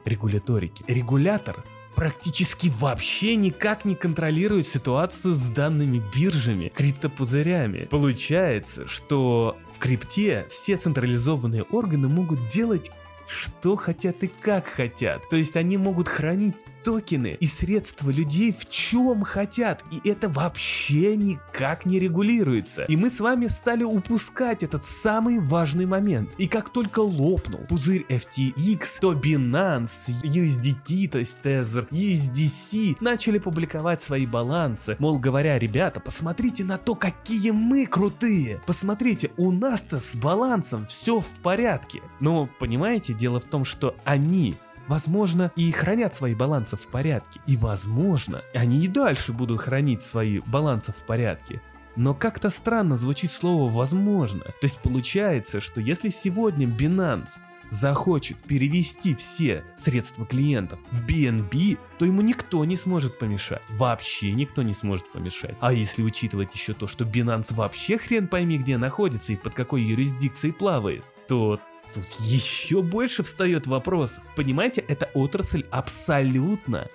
регуляторики. 0.05 0.83
Регулятор 0.87 1.63
практически 1.95 2.71
вообще 2.79 3.35
никак 3.35 3.85
не 3.85 3.95
контролирует 3.95 4.67
ситуацию 4.67 5.33
с 5.33 5.49
данными 5.49 6.01
биржами, 6.13 6.71
криптопузырями. 6.75 7.87
Получается, 7.89 8.87
что 8.87 9.57
в 9.75 9.79
крипте 9.79 10.47
все 10.49 10.75
централизованные 10.75 11.63
органы 11.63 12.07
могут 12.09 12.47
делать 12.47 12.91
что 13.25 13.75
хотят 13.75 14.23
и 14.23 14.27
как 14.27 14.65
хотят. 14.67 15.27
То 15.29 15.37
есть 15.37 15.55
они 15.55 15.77
могут 15.77 16.07
хранить 16.07 16.55
токены 16.83 17.37
и 17.39 17.45
средства 17.45 18.09
людей 18.09 18.53
в 18.57 18.69
чем 18.69 19.23
хотят, 19.23 19.83
и 19.91 20.07
это 20.07 20.29
вообще 20.29 21.15
никак 21.15 21.85
не 21.85 21.99
регулируется. 21.99 22.83
И 22.83 22.95
мы 22.95 23.09
с 23.09 23.19
вами 23.19 23.47
стали 23.47 23.83
упускать 23.83 24.63
этот 24.63 24.85
самый 24.85 25.39
важный 25.39 25.85
момент. 25.85 26.31
И 26.37 26.47
как 26.47 26.69
только 26.69 26.99
лопнул 26.99 27.61
пузырь 27.69 28.05
FTX, 28.09 28.81
то 28.99 29.13
Binance, 29.13 30.11
USDT, 30.23 31.09
то 31.09 31.19
есть 31.19 31.37
Tether, 31.43 31.87
USDC 31.89 32.97
начали 32.99 33.39
публиковать 33.39 34.01
свои 34.01 34.25
балансы. 34.25 34.95
Мол, 34.99 35.19
говоря, 35.19 35.57
ребята, 35.57 35.99
посмотрите 35.99 36.63
на 36.63 36.77
то, 36.77 36.95
какие 36.95 37.51
мы 37.51 37.85
крутые. 37.85 38.61
Посмотрите, 38.65 39.31
у 39.37 39.51
нас-то 39.51 39.99
с 39.99 40.15
балансом 40.15 40.85
все 40.87 41.19
в 41.19 41.39
порядке. 41.41 42.01
Но, 42.19 42.49
понимаете, 42.59 43.13
дело 43.13 43.39
в 43.39 43.45
том, 43.45 43.65
что 43.65 43.95
они 44.03 44.57
возможно, 44.93 45.51
и 45.55 45.71
хранят 45.71 46.13
свои 46.13 46.35
балансы 46.35 46.77
в 46.77 46.85
порядке. 46.85 47.41
И 47.47 47.57
возможно, 47.57 48.43
они 48.53 48.83
и 48.83 48.87
дальше 48.87 49.33
будут 49.33 49.61
хранить 49.61 50.03
свои 50.03 50.39
балансы 50.39 50.91
в 50.91 51.03
порядке. 51.07 51.61
Но 51.95 52.13
как-то 52.13 52.51
странно 52.51 52.95
звучит 52.95 53.31
слово 53.31 53.71
«возможно». 53.71 54.41
То 54.43 54.63
есть 54.63 54.79
получается, 54.81 55.61
что 55.61 55.81
если 55.81 56.09
сегодня 56.09 56.67
Binance 56.67 57.39
захочет 57.71 58.37
перевести 58.37 59.15
все 59.15 59.63
средства 59.77 60.27
клиентов 60.27 60.77
в 60.91 61.03
BNB, 61.03 61.79
то 61.97 62.05
ему 62.05 62.21
никто 62.21 62.63
не 62.63 62.75
сможет 62.75 63.17
помешать. 63.17 63.63
Вообще 63.69 64.31
никто 64.31 64.61
не 64.61 64.73
сможет 64.73 65.11
помешать. 65.11 65.55
А 65.59 65.73
если 65.73 66.03
учитывать 66.03 66.53
еще 66.53 66.75
то, 66.75 66.85
что 66.85 67.03
Binance 67.03 67.55
вообще 67.55 67.97
хрен 67.97 68.27
пойми 68.27 68.59
где 68.59 68.77
находится 68.77 69.33
и 69.33 69.37
под 69.37 69.55
какой 69.55 69.81
юрисдикцией 69.81 70.53
плавает, 70.53 71.03
то 71.27 71.59
Тут 71.93 72.05
еще 72.19 72.81
больше 72.81 73.23
встает 73.23 73.67
вопросов. 73.67 74.23
Понимаете, 74.35 74.81
эта 74.87 75.09
отрасль 75.13 75.65
абсолютно 75.69 76.87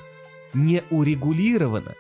не 0.55 0.83
урегулирована. 0.90 1.95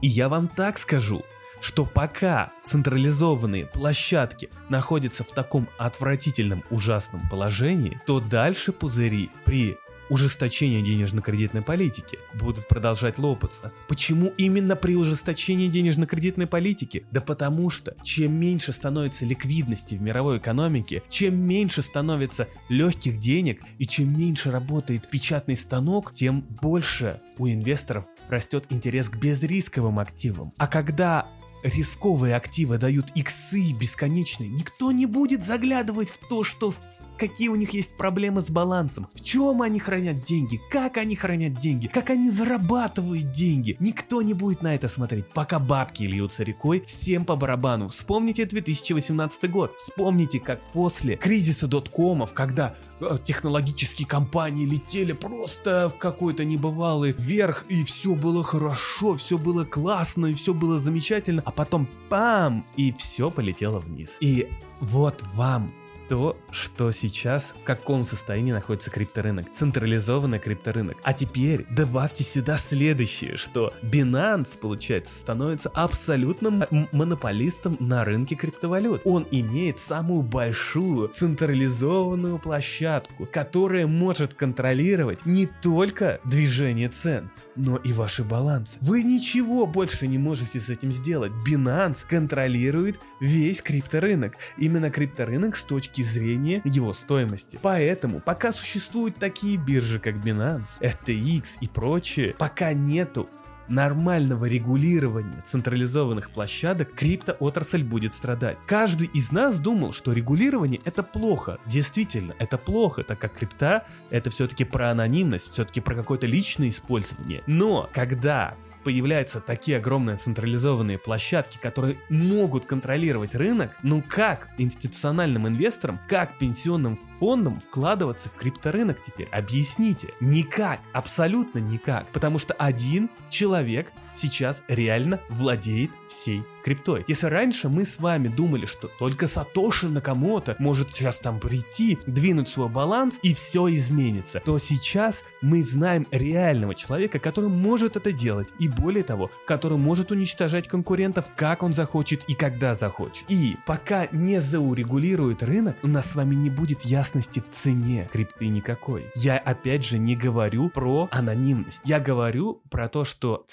И 0.00 0.08
я 0.08 0.28
вам 0.28 0.48
так 0.48 0.78
скажу, 0.78 1.22
что 1.60 1.84
пока 1.84 2.52
централизованные 2.64 3.66
площадки 3.66 4.50
находятся 4.68 5.22
в 5.22 5.28
таком 5.28 5.68
отвратительном 5.78 6.64
ужасном 6.70 7.28
положении, 7.30 8.00
то 8.04 8.18
дальше 8.18 8.72
пузыри 8.72 9.30
при 9.44 9.78
ужесточения 10.12 10.82
денежно-кредитной 10.82 11.62
политики 11.62 12.18
будут 12.34 12.68
продолжать 12.68 13.18
лопаться. 13.18 13.72
Почему 13.88 14.26
именно 14.36 14.76
при 14.76 14.94
ужесточении 14.94 15.68
денежно-кредитной 15.68 16.46
политики? 16.46 17.06
Да 17.10 17.22
потому 17.22 17.70
что 17.70 17.96
чем 18.02 18.34
меньше 18.34 18.74
становится 18.74 19.24
ликвидности 19.24 19.94
в 19.94 20.02
мировой 20.02 20.36
экономике, 20.36 21.02
чем 21.08 21.38
меньше 21.38 21.80
становится 21.80 22.46
легких 22.68 23.16
денег 23.16 23.62
и 23.78 23.86
чем 23.86 24.14
меньше 24.14 24.50
работает 24.50 25.08
печатный 25.08 25.56
станок, 25.56 26.12
тем 26.12 26.42
больше 26.60 27.22
у 27.38 27.48
инвесторов 27.48 28.04
растет 28.28 28.66
интерес 28.68 29.08
к 29.08 29.16
безрисковым 29.16 29.98
активам. 29.98 30.52
А 30.58 30.66
когда 30.66 31.26
рисковые 31.62 32.36
активы 32.36 32.76
дают 32.76 33.06
иксы 33.14 33.72
бесконечные, 33.72 34.50
никто 34.50 34.92
не 34.92 35.06
будет 35.06 35.42
заглядывать 35.42 36.10
в 36.10 36.18
то, 36.28 36.44
что 36.44 36.74
какие 37.22 37.46
у 37.46 37.54
них 37.54 37.70
есть 37.70 37.92
проблемы 37.96 38.42
с 38.42 38.50
балансом, 38.50 39.06
в 39.14 39.22
чем 39.22 39.62
они 39.62 39.78
хранят 39.78 40.24
деньги, 40.24 40.60
как 40.72 40.96
они 40.96 41.14
хранят 41.14 41.56
деньги, 41.56 41.86
как 41.86 42.10
они 42.10 42.32
зарабатывают 42.32 43.30
деньги. 43.30 43.76
Никто 43.78 44.22
не 44.22 44.34
будет 44.34 44.62
на 44.62 44.74
это 44.74 44.88
смотреть, 44.88 45.28
пока 45.28 45.60
бабки 45.60 46.02
льются 46.02 46.42
рекой, 46.42 46.82
всем 46.84 47.24
по 47.24 47.36
барабану. 47.36 47.86
Вспомните 47.86 48.44
2018 48.44 49.48
год, 49.48 49.72
вспомните, 49.76 50.40
как 50.40 50.60
после 50.72 51.16
кризиса 51.16 51.68
доткомов, 51.68 52.32
когда 52.32 52.74
э, 52.98 53.16
технологические 53.22 54.08
компании 54.08 54.66
летели 54.66 55.12
просто 55.12 55.92
в 55.94 55.98
какой-то 55.98 56.44
небывалый 56.44 57.12
верх, 57.12 57.66
и 57.68 57.84
все 57.84 58.16
было 58.16 58.42
хорошо, 58.42 59.16
все 59.16 59.38
было 59.38 59.64
классно, 59.64 60.26
и 60.26 60.34
все 60.34 60.52
было 60.52 60.80
замечательно, 60.80 61.40
а 61.46 61.52
потом 61.52 61.88
пам, 62.08 62.66
и 62.76 62.92
все 62.94 63.30
полетело 63.30 63.78
вниз. 63.78 64.16
И 64.18 64.48
вот 64.80 65.22
вам 65.34 65.72
то, 66.12 66.36
что 66.50 66.90
сейчас, 66.90 67.54
в 67.58 67.64
каком 67.64 68.04
состоянии 68.04 68.52
находится 68.52 68.90
крипторынок. 68.90 69.50
Централизованный 69.50 70.38
крипторынок. 70.38 70.98
А 71.02 71.14
теперь 71.14 71.64
добавьте 71.70 72.22
сюда 72.22 72.58
следующее, 72.58 73.38
что 73.38 73.72
Binance, 73.82 74.58
получается, 74.58 75.18
становится 75.18 75.70
абсолютным 75.70 76.64
монополистом 76.92 77.78
на 77.80 78.04
рынке 78.04 78.34
криптовалют. 78.34 79.00
Он 79.06 79.26
имеет 79.30 79.80
самую 79.80 80.20
большую 80.20 81.08
централизованную 81.08 82.38
площадку, 82.38 83.26
которая 83.32 83.86
может 83.86 84.34
контролировать 84.34 85.24
не 85.24 85.46
только 85.46 86.20
движение 86.24 86.90
цен, 86.90 87.30
но 87.56 87.78
и 87.78 87.94
ваши 87.94 88.22
балансы. 88.22 88.76
Вы 88.82 89.02
ничего 89.02 89.66
больше 89.66 90.06
не 90.06 90.18
можете 90.18 90.60
с 90.60 90.68
этим 90.68 90.92
сделать. 90.92 91.32
Binance 91.48 92.04
контролирует 92.06 93.00
весь 93.18 93.62
крипторынок. 93.62 94.34
Именно 94.58 94.90
крипторынок 94.90 95.56
с 95.56 95.64
точки 95.64 96.01
зрения 96.02 96.62
его 96.64 96.92
стоимости. 96.92 97.58
Поэтому, 97.62 98.20
пока 98.20 98.52
существуют 98.52 99.16
такие 99.16 99.56
биржи, 99.56 99.98
как 99.98 100.16
Binance, 100.16 100.80
FTX 100.80 101.44
и 101.60 101.68
прочее, 101.68 102.34
пока 102.38 102.72
нету 102.72 103.28
нормального 103.68 104.44
регулирования 104.44 105.42
централизованных 105.44 106.30
площадок, 106.30 106.94
криптоотрасль 106.94 107.82
будет 107.82 108.12
страдать. 108.12 108.58
Каждый 108.66 109.08
из 109.08 109.32
нас 109.32 109.58
думал, 109.58 109.92
что 109.92 110.12
регулирование 110.12 110.80
это 110.84 111.02
плохо. 111.02 111.58
Действительно, 111.66 112.34
это 112.38 112.58
плохо, 112.58 113.02
так 113.02 113.18
как 113.18 113.34
крипта 113.34 113.86
это 114.10 114.30
все-таки 114.30 114.64
про 114.64 114.90
анонимность, 114.90 115.52
все-таки 115.52 115.80
про 115.80 115.94
какое-то 115.94 116.26
личное 116.26 116.68
использование. 116.68 117.42
Но 117.46 117.88
когда 117.92 118.56
появляются 118.82 119.40
такие 119.40 119.78
огромные 119.78 120.16
централизованные 120.16 120.98
площадки, 120.98 121.58
которые 121.58 121.98
могут 122.08 122.66
контролировать 122.66 123.34
рынок, 123.34 123.72
ну 123.82 124.02
как 124.06 124.48
институциональным 124.58 125.48
инвесторам, 125.48 126.00
как 126.08 126.38
пенсионным 126.38 126.98
фондам 127.18 127.60
вкладываться 127.60 128.28
в 128.28 128.34
крипторынок 128.34 129.02
теперь? 129.04 129.28
Объясните. 129.28 130.08
Никак, 130.20 130.80
абсолютно 130.92 131.58
никак. 131.58 132.06
Потому 132.08 132.38
что 132.38 132.54
один 132.54 133.10
человек 133.30 133.92
сейчас 134.14 134.62
реально 134.68 135.20
владеет 135.28 135.90
всей 136.08 136.42
криптой. 136.62 137.04
Если 137.08 137.26
раньше 137.26 137.68
мы 137.68 137.84
с 137.84 137.98
вами 137.98 138.28
думали, 138.28 138.66
что 138.66 138.88
только 138.98 139.28
Сатоши 139.28 139.88
Накамото 139.88 140.56
может 140.58 140.94
сейчас 140.94 141.18
там 141.18 141.40
прийти, 141.40 141.98
двинуть 142.06 142.48
свой 142.48 142.68
баланс 142.68 143.18
и 143.22 143.34
все 143.34 143.72
изменится, 143.74 144.40
то 144.44 144.58
сейчас 144.58 145.22
мы 145.40 145.62
знаем 145.62 146.06
реального 146.10 146.74
человека, 146.74 147.18
который 147.18 147.50
может 147.50 147.96
это 147.96 148.12
делать. 148.12 148.48
И 148.58 148.68
более 148.68 149.04
того, 149.04 149.30
который 149.46 149.78
может 149.78 150.12
уничтожать 150.12 150.68
конкурентов, 150.68 151.26
как 151.36 151.62
он 151.62 151.74
захочет 151.74 152.24
и 152.28 152.34
когда 152.34 152.74
захочет. 152.74 153.24
И 153.28 153.56
пока 153.66 154.08
не 154.12 154.40
заурегулирует 154.40 155.42
рынок, 155.42 155.76
у 155.82 155.88
нас 155.88 156.12
с 156.12 156.14
вами 156.14 156.34
не 156.34 156.50
будет 156.50 156.82
ясности 156.82 157.40
в 157.40 157.50
цене 157.50 158.08
крипты 158.12 158.48
никакой. 158.48 159.06
Я 159.14 159.36
опять 159.36 159.84
же 159.84 159.98
не 159.98 160.16
говорю 160.16 160.68
про 160.68 161.08
анонимность. 161.10 161.82
Я 161.84 161.98
говорю 162.00 162.62
про 162.70 162.88
то, 162.88 163.04
что 163.04 163.44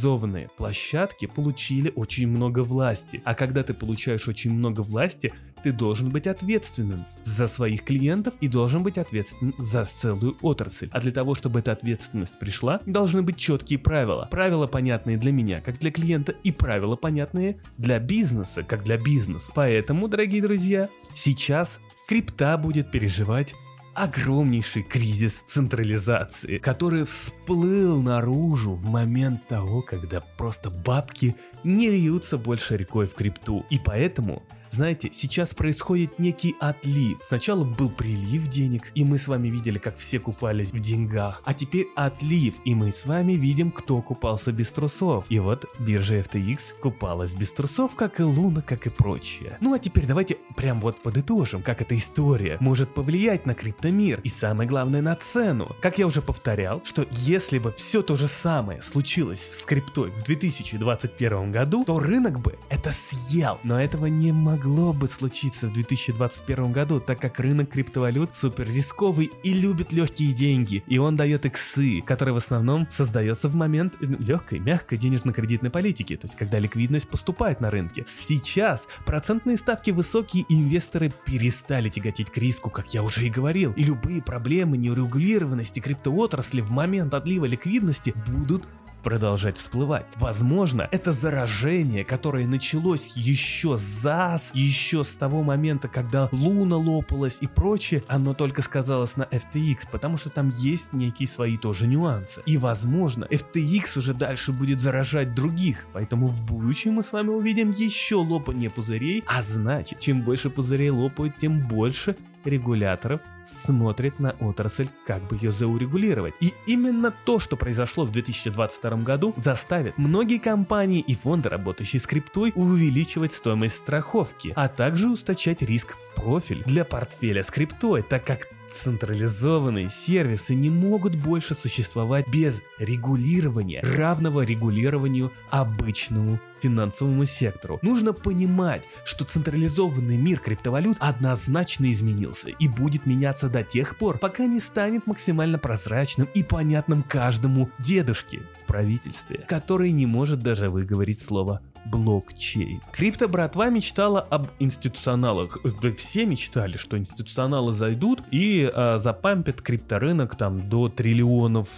централизованные 0.00 0.48
площадки 0.56 1.26
получили 1.26 1.92
очень 1.94 2.28
много 2.28 2.60
власти. 2.60 3.20
А 3.24 3.34
когда 3.34 3.62
ты 3.62 3.74
получаешь 3.74 4.28
очень 4.28 4.50
много 4.50 4.80
власти, 4.80 5.32
ты 5.62 5.72
должен 5.72 6.08
быть 6.08 6.26
ответственным 6.26 7.04
за 7.22 7.46
своих 7.46 7.84
клиентов 7.84 8.32
и 8.40 8.48
должен 8.48 8.82
быть 8.82 8.96
ответственным 8.96 9.54
за 9.58 9.84
целую 9.84 10.36
отрасль. 10.40 10.88
А 10.92 11.00
для 11.00 11.12
того, 11.12 11.34
чтобы 11.34 11.58
эта 11.58 11.72
ответственность 11.72 12.38
пришла, 12.38 12.80
должны 12.86 13.22
быть 13.22 13.36
четкие 13.36 13.78
правила. 13.78 14.26
Правила 14.30 14.66
понятные 14.66 15.18
для 15.18 15.32
меня, 15.32 15.60
как 15.60 15.78
для 15.78 15.90
клиента, 15.90 16.32
и 16.44 16.50
правила 16.50 16.96
понятные 16.96 17.58
для 17.76 17.98
бизнеса, 17.98 18.62
как 18.62 18.84
для 18.84 18.96
бизнеса. 18.96 19.52
Поэтому, 19.54 20.08
дорогие 20.08 20.40
друзья, 20.40 20.88
сейчас 21.14 21.78
крипта 22.08 22.56
будет 22.56 22.90
переживать 22.90 23.54
огромнейший 24.02 24.82
кризис 24.82 25.42
централизации, 25.46 26.58
который 26.58 27.04
всплыл 27.04 28.00
наружу 28.00 28.72
в 28.72 28.84
момент 28.84 29.46
того, 29.46 29.82
когда 29.82 30.20
просто 30.20 30.70
бабки 30.70 31.36
не 31.64 31.90
льются 31.90 32.38
больше 32.38 32.78
рекой 32.78 33.06
в 33.06 33.14
крипту. 33.14 33.66
И 33.68 33.78
поэтому 33.78 34.42
знаете, 34.70 35.10
сейчас 35.12 35.52
происходит 35.52 36.20
некий 36.20 36.54
отлив. 36.60 37.18
Сначала 37.22 37.64
был 37.64 37.90
прилив 37.90 38.46
денег, 38.46 38.92
и 38.94 39.04
мы 39.04 39.18
с 39.18 39.26
вами 39.26 39.48
видели, 39.48 39.78
как 39.78 39.96
все 39.96 40.20
купались 40.20 40.72
в 40.72 40.78
деньгах. 40.78 41.42
А 41.44 41.54
теперь 41.54 41.88
отлив, 41.96 42.54
и 42.64 42.76
мы 42.76 42.92
с 42.92 43.04
вами 43.04 43.32
видим, 43.32 43.72
кто 43.72 44.00
купался 44.00 44.52
без 44.52 44.70
трусов. 44.70 45.26
И 45.28 45.40
вот 45.40 45.66
биржа 45.80 46.20
FTX 46.20 46.74
купалась 46.80 47.34
без 47.34 47.52
трусов, 47.52 47.96
как 47.96 48.20
и 48.20 48.22
Луна, 48.22 48.62
как 48.62 48.86
и 48.86 48.90
прочее. 48.90 49.58
Ну 49.60 49.74
а 49.74 49.80
теперь 49.80 50.06
давайте 50.06 50.36
прям 50.56 50.80
вот 50.80 51.02
подытожим, 51.02 51.62
как 51.62 51.82
эта 51.82 51.96
история 51.96 52.56
может 52.60 52.94
повлиять 52.94 53.46
на 53.46 53.54
криптомир 53.54 54.20
и 54.22 54.28
самое 54.28 54.68
главное 54.68 55.02
на 55.02 55.16
цену. 55.16 55.74
Как 55.82 55.98
я 55.98 56.06
уже 56.06 56.22
повторял, 56.22 56.80
что 56.84 57.06
если 57.10 57.58
бы 57.58 57.72
все 57.72 58.02
то 58.02 58.14
же 58.14 58.28
самое 58.28 58.82
случилось 58.82 59.40
с 59.40 59.64
криптой 59.64 60.10
в 60.10 60.22
2021 60.22 61.50
году, 61.50 61.84
то 61.84 61.98
рынок 61.98 62.38
бы 62.38 62.56
это 62.68 62.92
съел. 62.92 63.58
Но 63.64 63.80
этого 63.80 64.06
не 64.06 64.30
могло 64.30 64.59
могло 64.60 64.92
бы 64.92 65.08
случиться 65.08 65.68
в 65.68 65.72
2021 65.72 66.72
году, 66.72 67.00
так 67.00 67.18
как 67.18 67.40
рынок 67.40 67.70
криптовалют 67.70 68.34
супер 68.34 68.68
рисковый 68.68 69.30
и 69.42 69.54
любит 69.54 69.92
легкие 69.92 70.34
деньги, 70.34 70.84
и 70.86 70.98
он 70.98 71.16
дает 71.16 71.46
иксы, 71.46 72.02
которые 72.02 72.34
в 72.34 72.36
основном 72.36 72.86
создается 72.90 73.48
в 73.48 73.54
момент 73.54 73.94
легкой, 74.00 74.58
мягкой 74.58 74.98
денежно-кредитной 74.98 75.70
политики, 75.70 76.14
то 76.16 76.26
есть 76.26 76.36
когда 76.36 76.58
ликвидность 76.58 77.08
поступает 77.08 77.60
на 77.60 77.70
рынке. 77.70 78.04
Сейчас 78.06 78.86
процентные 79.06 79.56
ставки 79.56 79.92
высокие, 79.92 80.44
и 80.48 80.62
инвесторы 80.62 81.10
перестали 81.24 81.88
тяготить 81.88 82.30
к 82.30 82.36
риску, 82.36 82.68
как 82.68 82.92
я 82.92 83.02
уже 83.02 83.24
и 83.24 83.30
говорил, 83.30 83.72
и 83.72 83.84
любые 83.84 84.22
проблемы 84.22 84.76
неурегулированности 84.76 85.80
криптоотрасли 85.80 86.60
в 86.60 86.70
момент 86.70 87.14
отлива 87.14 87.46
ликвидности 87.46 88.12
будут 88.26 88.68
продолжать 89.02 89.58
всплывать. 89.58 90.06
Возможно, 90.16 90.88
это 90.90 91.12
заражение, 91.12 92.04
которое 92.04 92.46
началось 92.46 93.12
еще 93.16 93.76
за 93.76 94.20
еще 94.54 95.04
с 95.04 95.10
того 95.10 95.42
момента, 95.42 95.88
когда 95.88 96.28
Луна 96.32 96.76
лопалась 96.76 97.38
и 97.40 97.46
прочее, 97.46 98.02
оно 98.08 98.34
только 98.34 98.62
сказалось 98.62 99.16
на 99.16 99.24
FTX, 99.24 99.88
потому 99.90 100.16
что 100.16 100.30
там 100.30 100.50
есть 100.50 100.92
некие 100.92 101.28
свои 101.28 101.56
тоже 101.56 101.86
нюансы. 101.86 102.42
И 102.46 102.58
возможно, 102.58 103.24
FTX 103.24 103.98
уже 103.98 104.14
дальше 104.14 104.52
будет 104.52 104.80
заражать 104.80 105.34
других, 105.34 105.86
поэтому 105.92 106.28
в 106.28 106.44
будущем 106.44 106.92
мы 106.92 107.02
с 107.02 107.12
вами 107.12 107.28
увидим 107.28 107.70
еще 107.70 108.16
лопание 108.16 108.70
пузырей, 108.70 109.24
а 109.26 109.42
значит, 109.42 110.00
чем 110.00 110.22
больше 110.22 110.50
пузырей 110.50 110.90
лопают, 110.90 111.38
тем 111.38 111.66
больше 111.66 112.16
регуляторов 112.46 113.20
смотрит 113.44 114.18
на 114.18 114.30
отрасль, 114.40 114.88
как 115.06 115.22
бы 115.28 115.36
ее 115.36 115.52
заурегулировать. 115.52 116.34
И 116.40 116.54
именно 116.66 117.14
то, 117.24 117.38
что 117.38 117.56
произошло 117.56 118.04
в 118.04 118.12
2022 118.12 118.90
году, 118.98 119.34
заставит 119.36 119.98
многие 119.98 120.38
компании 120.38 121.00
и 121.00 121.14
фонды, 121.14 121.48
работающие 121.48 122.00
с 122.00 122.06
криптой, 122.06 122.52
увеличивать 122.54 123.32
стоимость 123.32 123.76
страховки, 123.76 124.52
а 124.56 124.68
также 124.68 125.10
устачать 125.10 125.62
риск 125.62 125.96
профиль 126.14 126.62
для 126.64 126.84
портфеля 126.84 127.42
с 127.42 127.50
криптой, 127.50 128.02
так 128.02 128.24
как 128.24 128.48
централизованные 128.70 129.90
сервисы 129.90 130.54
не 130.54 130.70
могут 130.70 131.16
больше 131.16 131.54
существовать 131.54 132.28
без 132.28 132.62
регулирования, 132.78 133.80
равного 133.82 134.42
регулированию 134.42 135.32
обычному 135.50 136.40
финансовому 136.60 137.24
сектору. 137.24 137.78
Нужно 137.82 138.12
понимать, 138.12 138.84
что 139.04 139.24
централизованный 139.24 140.16
мир 140.16 140.38
криптовалют 140.38 140.96
однозначно 141.00 141.90
изменился 141.90 142.50
и 142.50 142.68
будет 142.68 143.06
меняться 143.06 143.48
до 143.48 143.62
тех 143.62 143.96
пор, 143.96 144.18
пока 144.18 144.46
не 144.46 144.60
станет 144.60 145.06
максимально 145.06 145.58
прозрачным 145.58 146.28
и 146.34 146.42
понятным 146.42 147.02
каждому 147.02 147.70
дедушке 147.78 148.42
в 148.62 148.66
правительстве, 148.66 149.44
который 149.48 149.90
не 149.90 150.06
может 150.06 150.40
даже 150.40 150.68
выговорить 150.70 151.20
слово 151.20 151.62
блокчейн. 151.86 152.80
Крипто 152.92 153.28
братва 153.28 153.70
мечтала 153.70 154.20
об 154.20 154.48
институционалах. 154.58 155.58
Все 155.96 156.26
мечтали, 156.26 156.76
что 156.76 156.98
институционалы 156.98 157.72
зайдут 157.72 158.22
и 158.30 158.70
а, 158.72 158.98
запампят 158.98 159.62
крипторынок 159.62 160.36
там 160.36 160.68
до 160.68 160.88
триллионов 160.88 161.68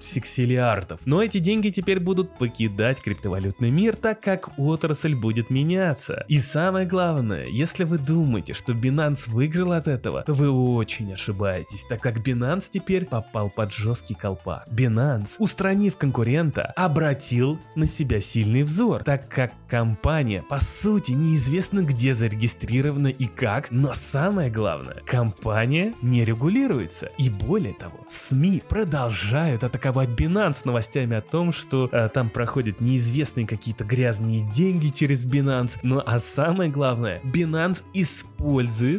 сексилиардов. 0.00 1.00
Но 1.04 1.22
эти 1.22 1.38
деньги 1.38 1.70
теперь 1.70 2.00
будут 2.00 2.36
покидать 2.38 3.00
криптовалютный 3.00 3.70
мир, 3.70 3.96
так 3.96 4.20
как 4.20 4.58
отрасль 4.58 5.14
будет 5.14 5.50
меняться. 5.50 6.24
И 6.28 6.38
самое 6.38 6.86
главное, 6.86 7.46
если 7.46 7.84
вы 7.84 7.98
думаете, 7.98 8.54
что 8.54 8.72
Binance 8.72 9.28
выиграл 9.28 9.72
от 9.72 9.88
этого, 9.88 10.22
то 10.22 10.34
вы 10.34 10.50
очень 10.50 11.12
ошибаетесь, 11.12 11.84
так 11.88 12.00
как 12.00 12.18
Binance 12.18 12.64
теперь 12.70 13.06
попал 13.06 13.50
под 13.50 13.72
жесткий 13.72 14.14
колпак. 14.14 14.66
Binance, 14.68 15.34
устранив 15.38 15.96
конкурента, 15.96 16.72
обратил 16.76 17.58
на 17.74 17.86
себя 17.86 18.20
сильный 18.20 18.62
взор, 18.62 19.02
так 19.04 19.28
как 19.28 19.43
компания 19.68 20.42
по 20.48 20.58
сути 20.60 21.12
неизвестно 21.12 21.82
где 21.82 22.14
зарегистрирована 22.14 23.08
и 23.08 23.26
как, 23.26 23.70
но 23.70 23.92
самое 23.94 24.50
главное, 24.50 25.02
компания 25.06 25.94
не 26.02 26.24
регулируется. 26.24 27.10
И 27.18 27.30
более 27.30 27.74
того, 27.74 27.98
СМИ 28.08 28.62
продолжают 28.68 29.64
атаковать 29.64 30.10
Binance 30.10 30.62
новостями 30.64 31.16
о 31.16 31.22
том, 31.22 31.52
что 31.52 31.88
э, 31.90 32.08
там 32.12 32.30
проходят 32.30 32.80
неизвестные 32.80 33.46
какие-то 33.46 33.84
грязные 33.84 34.42
деньги 34.54 34.88
через 34.88 35.26
Binance. 35.26 35.78
Ну 35.82 36.02
а 36.04 36.18
самое 36.18 36.70
главное, 36.70 37.20
Binance 37.22 37.82
использует, 37.92 38.33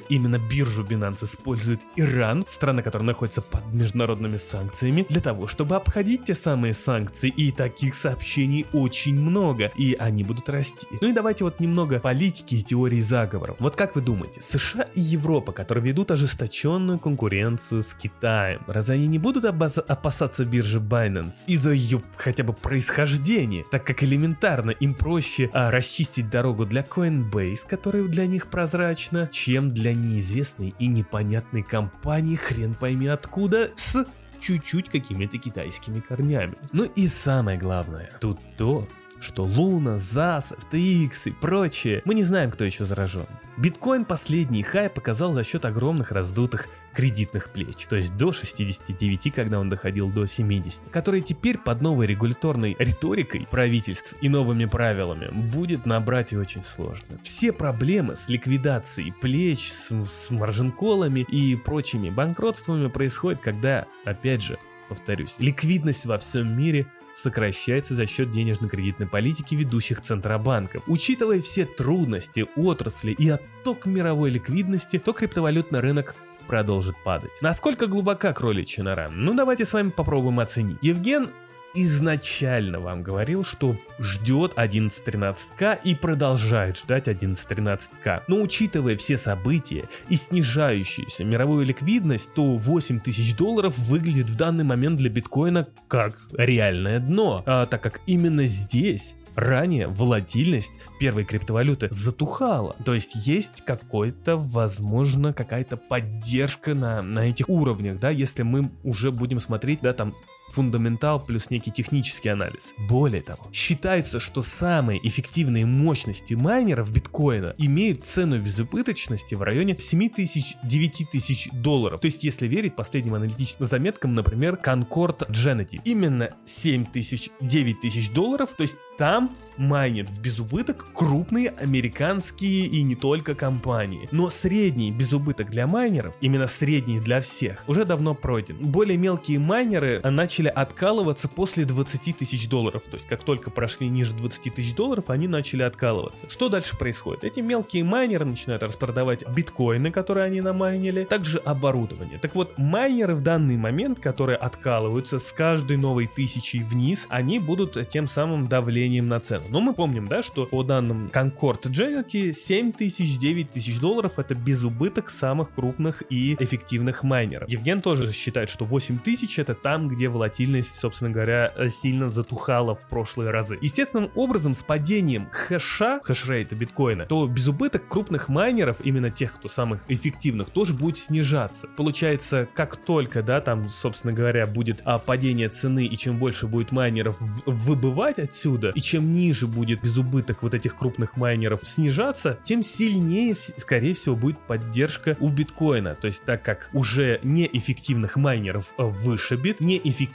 именно 0.09 0.39
биржу 0.39 0.83
Binance 0.83 1.25
использует 1.25 1.81
Иран, 1.95 2.45
страна, 2.49 2.81
которая 2.81 3.05
находится 3.07 3.41
под 3.41 3.65
международными 3.73 4.37
санкциями, 4.37 5.05
для 5.07 5.21
того, 5.21 5.47
чтобы 5.47 5.75
обходить 5.75 6.25
те 6.25 6.33
самые 6.33 6.73
санкции. 6.73 7.29
И 7.29 7.51
таких 7.51 7.95
сообщений 7.95 8.65
очень 8.73 9.19
много, 9.19 9.71
и 9.77 9.95
они 9.99 10.23
будут 10.23 10.49
расти. 10.49 10.87
Ну 11.01 11.09
и 11.09 11.11
давайте 11.11 11.43
вот 11.43 11.59
немного 11.59 11.99
политики 11.99 12.55
и 12.55 12.63
теории 12.63 13.01
заговоров. 13.01 13.57
Вот 13.59 13.75
как 13.75 13.95
вы 13.95 14.01
думаете, 14.01 14.41
США 14.41 14.87
и 14.93 15.01
Европа, 15.01 15.51
которые 15.51 15.83
ведут 15.83 16.11
ожесточенную 16.11 16.99
конкуренцию 16.99 17.81
с 17.81 17.93
Китаем, 17.93 18.61
разве 18.67 18.95
они 18.95 19.07
не 19.07 19.19
будут 19.19 19.45
опасаться 19.45 20.45
биржи 20.45 20.79
Binance 20.79 21.45
из-за 21.47 21.71
ее 21.71 22.01
хотя 22.15 22.43
бы 22.43 22.53
происхождения, 22.53 23.63
так 23.71 23.85
как 23.85 24.03
элементарно 24.03 24.71
им 24.71 24.93
проще 24.93 25.49
а, 25.53 25.71
расчистить 25.71 26.29
дорогу 26.29 26.65
для 26.65 26.81
Coinbase, 26.81 27.67
которая 27.67 28.03
для 28.03 28.25
них 28.25 28.47
прозрачна, 28.47 29.29
чем 29.35 29.73
для 29.73 29.93
неизвестной 29.93 30.73
и 30.79 30.87
непонятной 30.87 31.61
компании 31.61 32.37
хрен 32.37 32.73
пойми 32.73 33.07
откуда 33.07 33.69
с 33.75 34.05
чуть-чуть 34.39 34.89
какими-то 34.89 35.37
китайскими 35.37 35.99
корнями. 35.99 36.55
Ну 36.71 36.85
и 36.85 37.07
самое 37.09 37.57
главное, 37.57 38.09
тут 38.21 38.39
то, 38.57 38.87
что 39.19 39.43
Луна, 39.43 39.97
ЗАС, 39.97 40.53
FTX 40.53 41.11
и 41.25 41.31
прочее, 41.31 42.01
мы 42.05 42.13
не 42.13 42.23
знаем, 42.23 42.49
кто 42.49 42.63
еще 42.63 42.85
заражен. 42.85 43.27
Биткоин 43.57 44.05
последний 44.05 44.63
хай 44.63 44.89
показал 44.89 45.33
за 45.33 45.43
счет 45.43 45.65
огромных 45.65 46.11
раздутых 46.13 46.67
кредитных 46.95 47.51
плеч, 47.51 47.85
то 47.89 47.95
есть 47.95 48.15
до 48.17 48.31
69, 48.31 49.33
когда 49.33 49.59
он 49.59 49.69
доходил 49.69 50.09
до 50.09 50.25
70, 50.25 50.89
которые 50.89 51.21
теперь 51.21 51.57
под 51.57 51.81
новой 51.81 52.07
регуляторной 52.07 52.75
риторикой 52.79 53.47
правительств 53.49 54.15
и 54.21 54.29
новыми 54.29 54.65
правилами 54.65 55.29
будет 55.31 55.85
набрать 55.85 56.33
и 56.33 56.37
очень 56.37 56.63
сложно. 56.63 57.19
Все 57.23 57.51
проблемы 57.51 58.15
с 58.15 58.29
ликвидацией 58.29 59.13
плеч, 59.13 59.71
с, 59.71 59.91
с 59.91 60.31
маржинколами 60.31 61.21
и 61.21 61.55
прочими 61.55 62.09
банкротствами 62.09 62.87
происходят, 62.87 63.41
когда, 63.41 63.85
опять 64.05 64.41
же, 64.41 64.57
повторюсь, 64.87 65.35
ликвидность 65.39 66.05
во 66.05 66.17
всем 66.17 66.57
мире 66.57 66.87
сокращается 67.15 67.95
за 67.95 68.05
счет 68.05 68.31
денежно-кредитной 68.31 69.07
политики 69.07 69.55
ведущих 69.55 70.01
центробанков. 70.01 70.83
Учитывая 70.87 71.41
все 71.41 71.65
трудности 71.65 72.45
отрасли 72.55 73.11
и 73.11 73.29
отток 73.29 73.85
мировой 73.85 74.29
ликвидности, 74.29 74.99
то 74.99 75.13
криптовалютный 75.13 75.79
рынок 75.79 76.15
продолжит 76.45 76.95
падать. 77.03 77.31
Насколько 77.41 77.87
глубока 77.87 78.33
кроличья 78.33 78.83
нора? 78.83 79.09
Ну 79.09 79.33
давайте 79.33 79.65
с 79.65 79.73
вами 79.73 79.89
попробуем 79.89 80.39
оценить. 80.39 80.77
Евген 80.81 81.31
изначально 81.75 82.79
вам 82.79 83.03
говорил, 83.03 83.43
что 83.43 83.75
ждет 83.99 84.53
11.13к 84.55 85.79
и 85.83 85.93
продолжает 85.93 86.77
ждать 86.77 87.07
11.13к. 87.07 88.23
Но 88.27 88.41
учитывая 88.41 88.95
все 88.95 89.17
события 89.17 89.87
и 90.09 90.15
снижающуюся 90.15 91.23
мировую 91.23 91.65
ликвидность, 91.65 92.33
то 92.33 92.55
8 92.55 93.01
тысяч 93.01 93.35
долларов 93.35 93.77
выглядит 93.77 94.29
в 94.29 94.35
данный 94.35 94.63
момент 94.63 94.97
для 94.97 95.09
биткоина 95.09 95.67
как 95.87 96.17
реальное 96.31 96.99
дно, 96.99 97.43
а, 97.45 97.65
так 97.65 97.83
как 97.83 98.01
именно 98.05 98.45
здесь 98.45 99.15
ранее 99.35 99.87
волатильность 99.87 100.73
первой 100.99 101.25
криптовалюты 101.25 101.87
затухала. 101.91 102.75
То 102.85 102.93
есть 102.93 103.27
есть 103.27 103.63
какой-то, 103.65 104.37
возможно, 104.37 105.33
какая-то 105.33 105.77
поддержка 105.77 106.73
на, 106.73 107.01
на 107.01 107.29
этих 107.29 107.49
уровнях, 107.49 107.99
да, 107.99 108.09
если 108.09 108.43
мы 108.43 108.71
уже 108.83 109.11
будем 109.11 109.39
смотреть, 109.39 109.81
да, 109.81 109.93
там 109.93 110.13
фундаментал 110.49 111.19
плюс 111.19 111.49
некий 111.49 111.71
технический 111.71 112.29
анализ. 112.29 112.73
Более 112.77 113.21
того, 113.21 113.43
считается, 113.51 114.19
что 114.19 114.41
самые 114.41 115.05
эффективные 115.05 115.65
мощности 115.65 116.33
майнеров 116.33 116.91
биткоина 116.91 117.55
имеют 117.57 118.05
цену 118.05 118.41
безубыточности 118.41 119.35
в 119.35 119.41
районе 119.41 119.77
7 119.77 120.09
тысяч 120.09 120.55
9 120.63 121.09
тысяч 121.11 121.49
долларов. 121.51 121.99
То 121.99 122.05
есть, 122.05 122.23
если 122.23 122.47
верить 122.47 122.75
последним 122.75 123.15
аналитическим 123.15 123.65
заметкам, 123.65 124.15
например, 124.15 124.59
Concord 124.63 125.29
Genety. 125.29 125.81
Именно 125.83 126.31
7 126.45 126.85
тысяч 126.85 127.29
9 127.41 127.81
тысяч 127.81 128.09
долларов, 128.09 128.51
то 128.55 128.61
есть 128.61 128.75
там 128.97 129.35
майнят 129.57 130.09
в 130.09 130.21
безубыток 130.21 130.87
крупные 130.93 131.49
американские 131.49 132.65
и 132.65 132.81
не 132.81 132.95
только 132.95 133.35
компании. 133.35 134.07
Но 134.11 134.29
средний 134.29 134.91
безубыток 134.91 135.49
для 135.49 135.67
майнеров, 135.67 136.13
именно 136.21 136.47
средний 136.47 136.99
для 136.99 137.21
всех, 137.21 137.63
уже 137.67 137.85
давно 137.85 138.15
пройден. 138.15 138.57
Более 138.57 138.97
мелкие 138.97 139.39
майнеры 139.39 140.01
начали 140.03 140.34
откалываться 140.43 141.27
после 141.27 141.65
20 141.65 142.17
тысяч 142.17 142.47
долларов. 142.47 142.83
То 142.89 142.95
есть 142.95 143.07
как 143.07 143.23
только 143.23 143.49
прошли 143.49 143.87
ниже 143.87 144.13
20 144.13 144.53
тысяч 144.53 144.75
долларов, 144.75 145.09
они 145.09 145.27
начали 145.27 145.63
откалываться. 145.63 146.29
Что 146.29 146.49
дальше 146.49 146.77
происходит? 146.77 147.23
Эти 147.23 147.39
мелкие 147.39 147.83
майнеры 147.83 148.25
начинают 148.25 148.63
распродавать 148.63 149.27
биткоины, 149.27 149.91
которые 149.91 150.25
они 150.25 150.41
намайнили, 150.41 151.05
также 151.05 151.37
оборудование. 151.39 152.19
Так 152.19 152.35
вот, 152.35 152.57
майнеры 152.57 153.15
в 153.15 153.23
данный 153.23 153.57
момент, 153.57 153.99
которые 153.99 154.37
откалываются 154.37 155.19
с 155.19 155.31
каждой 155.31 155.77
новой 155.77 156.07
тысячей 156.07 156.63
вниз, 156.63 157.07
они 157.09 157.39
будут 157.39 157.77
тем 157.89 158.07
самым 158.07 158.47
давлением 158.47 159.07
на 159.07 159.19
цену. 159.19 159.45
Но 159.49 159.61
мы 159.61 159.73
помним, 159.73 160.07
да, 160.07 160.21
что 160.23 160.45
по 160.45 160.63
данным 160.63 161.09
Concord 161.13 161.63
Genity 161.63 162.33
7 162.33 162.71
тысяч, 162.71 163.17
9 163.17 163.51
тысяч 163.51 163.79
долларов 163.79 164.19
это 164.19 164.35
без 164.35 164.63
убыток 164.63 165.09
самых 165.09 165.53
крупных 165.53 166.03
и 166.09 166.35
эффективных 166.39 167.03
майнеров. 167.03 167.49
Евген 167.49 167.81
тоже 167.81 168.11
считает, 168.11 168.49
что 168.49 168.65
8 168.65 168.99
тысяч 168.99 169.39
это 169.39 169.55
там, 169.55 169.87
где 169.87 170.09
волатильность, 170.25 170.79
собственно 170.79 171.11
говоря, 171.11 171.53
сильно 171.69 172.09
затухала 172.09 172.73
в 172.73 172.87
прошлые 172.87 173.29
разы. 173.29 173.59
Естественным 173.61 174.09
образом 174.15 174.55
с 174.55 174.63
падением 174.63 175.29
хэша, 175.31 175.99
хэшрейта 176.03 176.55
биткоина, 176.55 177.05
то 177.05 177.27
без 177.27 177.47
убыток 177.47 177.87
крупных 177.87 178.27
майнеров, 178.27 178.77
именно 178.83 179.11
тех, 179.11 179.35
кто 179.35 179.49
самых 179.49 179.81
эффективных, 179.87 180.49
тоже 180.49 180.73
будет 180.73 180.97
снижаться. 180.97 181.67
Получается, 181.77 182.47
как 182.55 182.75
только, 182.75 183.21
да, 183.21 183.39
там, 183.39 183.69
собственно 183.69 184.13
говоря, 184.13 184.47
будет 184.47 184.81
а, 184.83 184.97
падение 184.97 185.49
цены 185.49 185.85
и 185.85 185.95
чем 185.95 186.17
больше 186.17 186.47
будет 186.47 186.71
майнеров 186.71 187.17
выбывать 187.45 188.17
отсюда, 188.17 188.71
и 188.71 188.81
чем 188.81 189.13
ниже 189.13 189.45
будет 189.45 189.81
безубыток 189.81 190.41
вот 190.41 190.55
этих 190.55 190.75
крупных 190.75 191.17
майнеров 191.17 191.59
снижаться, 191.63 192.39
тем 192.43 192.63
сильнее, 192.63 193.35
скорее 193.35 193.93
всего, 193.93 194.15
будет 194.15 194.39
поддержка 194.39 195.17
у 195.19 195.29
биткоина. 195.29 195.95
То 195.95 196.07
есть 196.07 196.23
так 196.23 196.41
как 196.41 196.69
уже 196.73 197.19
неэффективных 197.23 198.15
майнеров 198.15 198.73
э, 198.77 198.83
вышибит, 198.83 199.59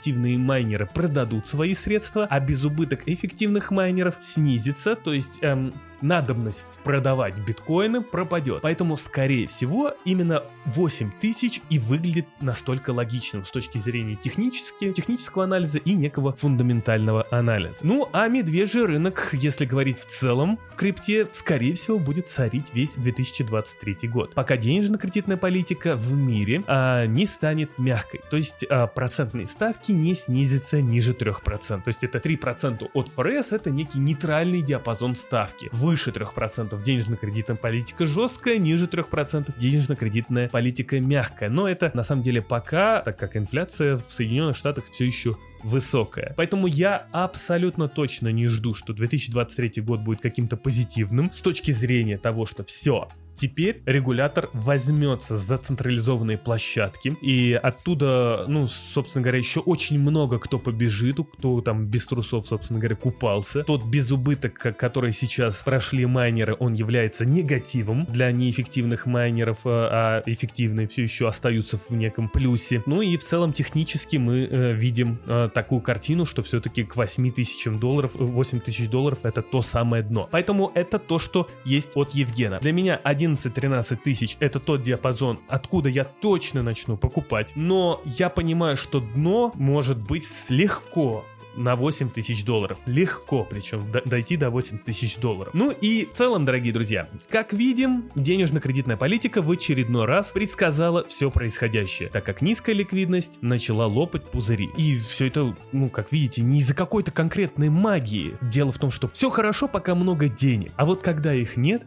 неэффективные 0.01 0.37
майнеры 0.37 0.87
продадут 0.87 1.47
свои 1.47 1.75
средства, 1.75 2.25
а 2.29 2.39
безубыток 2.39 3.03
эффективных 3.05 3.71
майнеров 3.71 4.15
снизится, 4.19 4.95
то 4.95 5.13
есть 5.13 5.39
эм, 5.41 5.73
надобность 6.01 6.65
продавать 6.83 7.37
биткоины 7.37 8.01
пропадет. 8.01 8.61
Поэтому, 8.61 8.97
скорее 8.97 9.47
всего, 9.47 9.93
именно 10.05 10.43
8 10.65 11.11
тысяч 11.19 11.61
и 11.69 11.79
выглядит 11.79 12.27
настолько 12.39 12.91
логичным 12.91 13.45
с 13.45 13.51
точки 13.51 13.77
зрения 13.77 14.15
технически, 14.15 14.91
технического 14.91 15.43
анализа 15.43 15.79
и 15.79 15.93
некого 15.93 16.33
фундаментального 16.33 17.27
анализа. 17.31 17.79
Ну, 17.83 18.09
а 18.13 18.27
медвежий 18.27 18.85
рынок, 18.85 19.29
если 19.33 19.65
говорить 19.65 19.99
в 19.99 20.05
целом, 20.05 20.59
в 20.71 20.75
крипте, 20.75 21.27
скорее 21.33 21.73
всего, 21.73 21.99
будет 21.99 22.29
царить 22.29 22.73
весь 22.73 22.95
2023 22.95 24.07
год. 24.09 24.33
Пока 24.33 24.57
денежно-кредитная 24.57 25.37
политика 25.37 25.95
в 25.95 26.13
мире 26.13 26.63
а, 26.67 27.05
не 27.05 27.25
станет 27.25 27.77
мягкой. 27.77 28.21
То 28.29 28.37
есть 28.37 28.65
а, 28.69 28.87
процентные 28.87 29.47
ставки 29.47 29.91
не 29.91 30.13
снизятся 30.15 30.81
ниже 30.81 31.13
3%. 31.13 31.41
То 31.41 31.87
есть 31.87 32.03
это 32.03 32.19
3% 32.19 32.89
от 32.93 33.09
ФРС, 33.09 33.53
это 33.53 33.69
некий 33.71 33.99
нейтральный 33.99 34.61
диапазон 34.61 35.15
ставки. 35.15 35.69
Вы 35.71 35.90
выше 35.91 36.11
3% 36.11 36.81
денежно-кредитная 36.81 37.57
политика 37.57 38.07
жесткая, 38.07 38.57
ниже 38.59 38.85
3% 38.85 39.53
денежно-кредитная 39.57 40.47
политика 40.47 41.01
мягкая. 41.01 41.49
Но 41.49 41.67
это 41.67 41.91
на 41.93 42.03
самом 42.03 42.23
деле 42.23 42.41
пока, 42.41 43.01
так 43.01 43.19
как 43.19 43.35
инфляция 43.35 43.97
в 43.97 44.05
Соединенных 44.09 44.55
Штатах 44.55 44.85
все 44.89 45.05
еще 45.05 45.35
высокая. 45.63 46.33
Поэтому 46.37 46.67
я 46.67 47.07
абсолютно 47.11 47.89
точно 47.89 48.29
не 48.29 48.47
жду, 48.47 48.73
что 48.73 48.93
2023 48.93 49.81
год 49.81 49.99
будет 49.99 50.21
каким-то 50.21 50.55
позитивным 50.55 51.29
с 51.29 51.41
точки 51.41 51.71
зрения 51.71 52.17
того, 52.17 52.45
что 52.45 52.63
все, 52.63 53.09
Теперь 53.33 53.81
регулятор 53.85 54.49
возьмется 54.53 55.37
за 55.37 55.57
централизованные 55.57 56.37
площадки, 56.37 57.15
и 57.21 57.53
оттуда, 57.53 58.45
ну, 58.47 58.67
собственно 58.67 59.23
говоря, 59.23 59.37
еще 59.37 59.59
очень 59.59 59.99
много 59.99 60.39
кто 60.39 60.59
побежит, 60.59 61.19
кто 61.33 61.61
там 61.61 61.85
без 61.87 62.05
трусов, 62.05 62.47
собственно 62.47 62.79
говоря, 62.79 62.95
купался. 62.95 63.63
Тот 63.63 63.83
безубыток, 63.85 64.53
который 64.77 65.11
сейчас 65.11 65.57
прошли 65.57 66.05
майнеры, 66.05 66.55
он 66.59 66.73
является 66.73 67.25
негативом 67.25 68.05
для 68.05 68.31
неэффективных 68.31 69.05
майнеров, 69.05 69.59
а, 69.65 69.89
а 69.91 70.23
эффективные 70.25 70.87
все 70.87 71.03
еще 71.03 71.27
остаются 71.27 71.77
в 71.77 71.91
неком 71.91 72.29
плюсе. 72.29 72.83
Ну 72.85 73.01
и 73.01 73.17
в 73.17 73.23
целом 73.23 73.53
технически 73.53 74.17
мы 74.17 74.47
э, 74.49 74.73
видим 74.73 75.19
э, 75.25 75.49
такую 75.53 75.81
картину, 75.81 76.25
что 76.25 76.43
все-таки 76.43 76.83
к 76.83 76.95
8 76.95 77.31
тысячам 77.31 77.79
долларов, 77.79 78.11
8 78.15 78.59
тысяч 78.59 78.89
долларов 78.89 79.19
это 79.23 79.41
то 79.41 79.61
самое 79.61 80.03
дно. 80.03 80.27
Поэтому 80.31 80.71
это 80.75 80.99
то, 80.99 81.19
что 81.19 81.47
есть 81.65 81.91
от 81.95 82.11
Евгена. 82.11 82.59
Для 82.59 82.73
меня 82.73 82.99
один 83.03 83.20
11-13 83.21 83.97
тысяч 83.97 84.37
это 84.39 84.59
тот 84.59 84.83
диапазон, 84.83 85.39
откуда 85.47 85.89
я 85.89 86.03
точно 86.03 86.63
начну 86.63 86.97
покупать. 86.97 87.53
Но 87.55 88.01
я 88.05 88.29
понимаю, 88.29 88.77
что 88.77 88.99
дно 88.99 89.51
может 89.55 89.97
быть 89.97 90.27
легко 90.49 91.25
на 91.55 91.75
8 91.75 92.09
тысяч 92.09 92.43
долларов. 92.43 92.77
Легко, 92.85 93.43
причем 93.49 93.85
дойти 94.05 94.37
до 94.37 94.49
8 94.49 94.79
тысяч 94.79 95.17
долларов. 95.17 95.53
Ну 95.53 95.71
и 95.71 96.05
в 96.05 96.13
целом, 96.13 96.45
дорогие 96.45 96.73
друзья, 96.73 97.09
как 97.29 97.53
видим, 97.53 98.09
денежно-кредитная 98.15 98.97
политика 98.97 99.41
в 99.41 99.51
очередной 99.51 100.05
раз 100.05 100.31
предсказала 100.31 101.05
все 101.07 101.29
происходящее, 101.29 102.09
так 102.09 102.25
как 102.25 102.41
низкая 102.41 102.75
ликвидность 102.75 103.39
начала 103.41 103.85
лопать 103.85 104.23
пузыри. 104.25 104.69
И 104.77 104.97
все 104.97 105.27
это, 105.27 105.55
ну, 105.71 105.89
как 105.89 106.11
видите, 106.11 106.41
не 106.41 106.59
из-за 106.59 106.73
какой-то 106.73 107.11
конкретной 107.11 107.69
магии. 107.69 108.37
Дело 108.41 108.71
в 108.71 108.77
том, 108.77 108.91
что 108.91 109.07
все 109.07 109.29
хорошо, 109.29 109.67
пока 109.67 109.95
много 109.95 110.29
денег. 110.29 110.71
А 110.75 110.85
вот 110.85 111.01
когда 111.01 111.33
их 111.33 111.57
нет, 111.57 111.83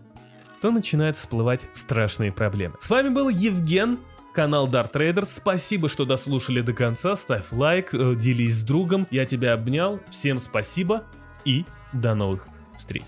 то 0.64 0.70
начинают 0.70 1.14
всплывать 1.18 1.68
страшные 1.74 2.33
проблемы. 2.33 2.77
С 2.81 2.88
вами 2.88 3.11
был 3.11 3.29
Евген, 3.29 3.98
канал 4.33 4.66
Dart 4.66 4.92
Trader. 4.94 5.27
Спасибо, 5.27 5.90
что 5.90 6.07
дослушали 6.07 6.62
до 6.62 6.72
конца. 6.72 7.16
Ставь 7.16 7.53
лайк, 7.53 7.92
э, 7.92 8.14
делись 8.14 8.61
с 8.61 8.62
другом. 8.64 9.07
Я 9.11 9.27
тебя 9.27 9.53
обнял. 9.53 10.00
Всем 10.09 10.40
спасибо 10.40 11.05
и 11.44 11.66
до 11.92 12.14
новых 12.14 12.46
встреч. 12.79 13.05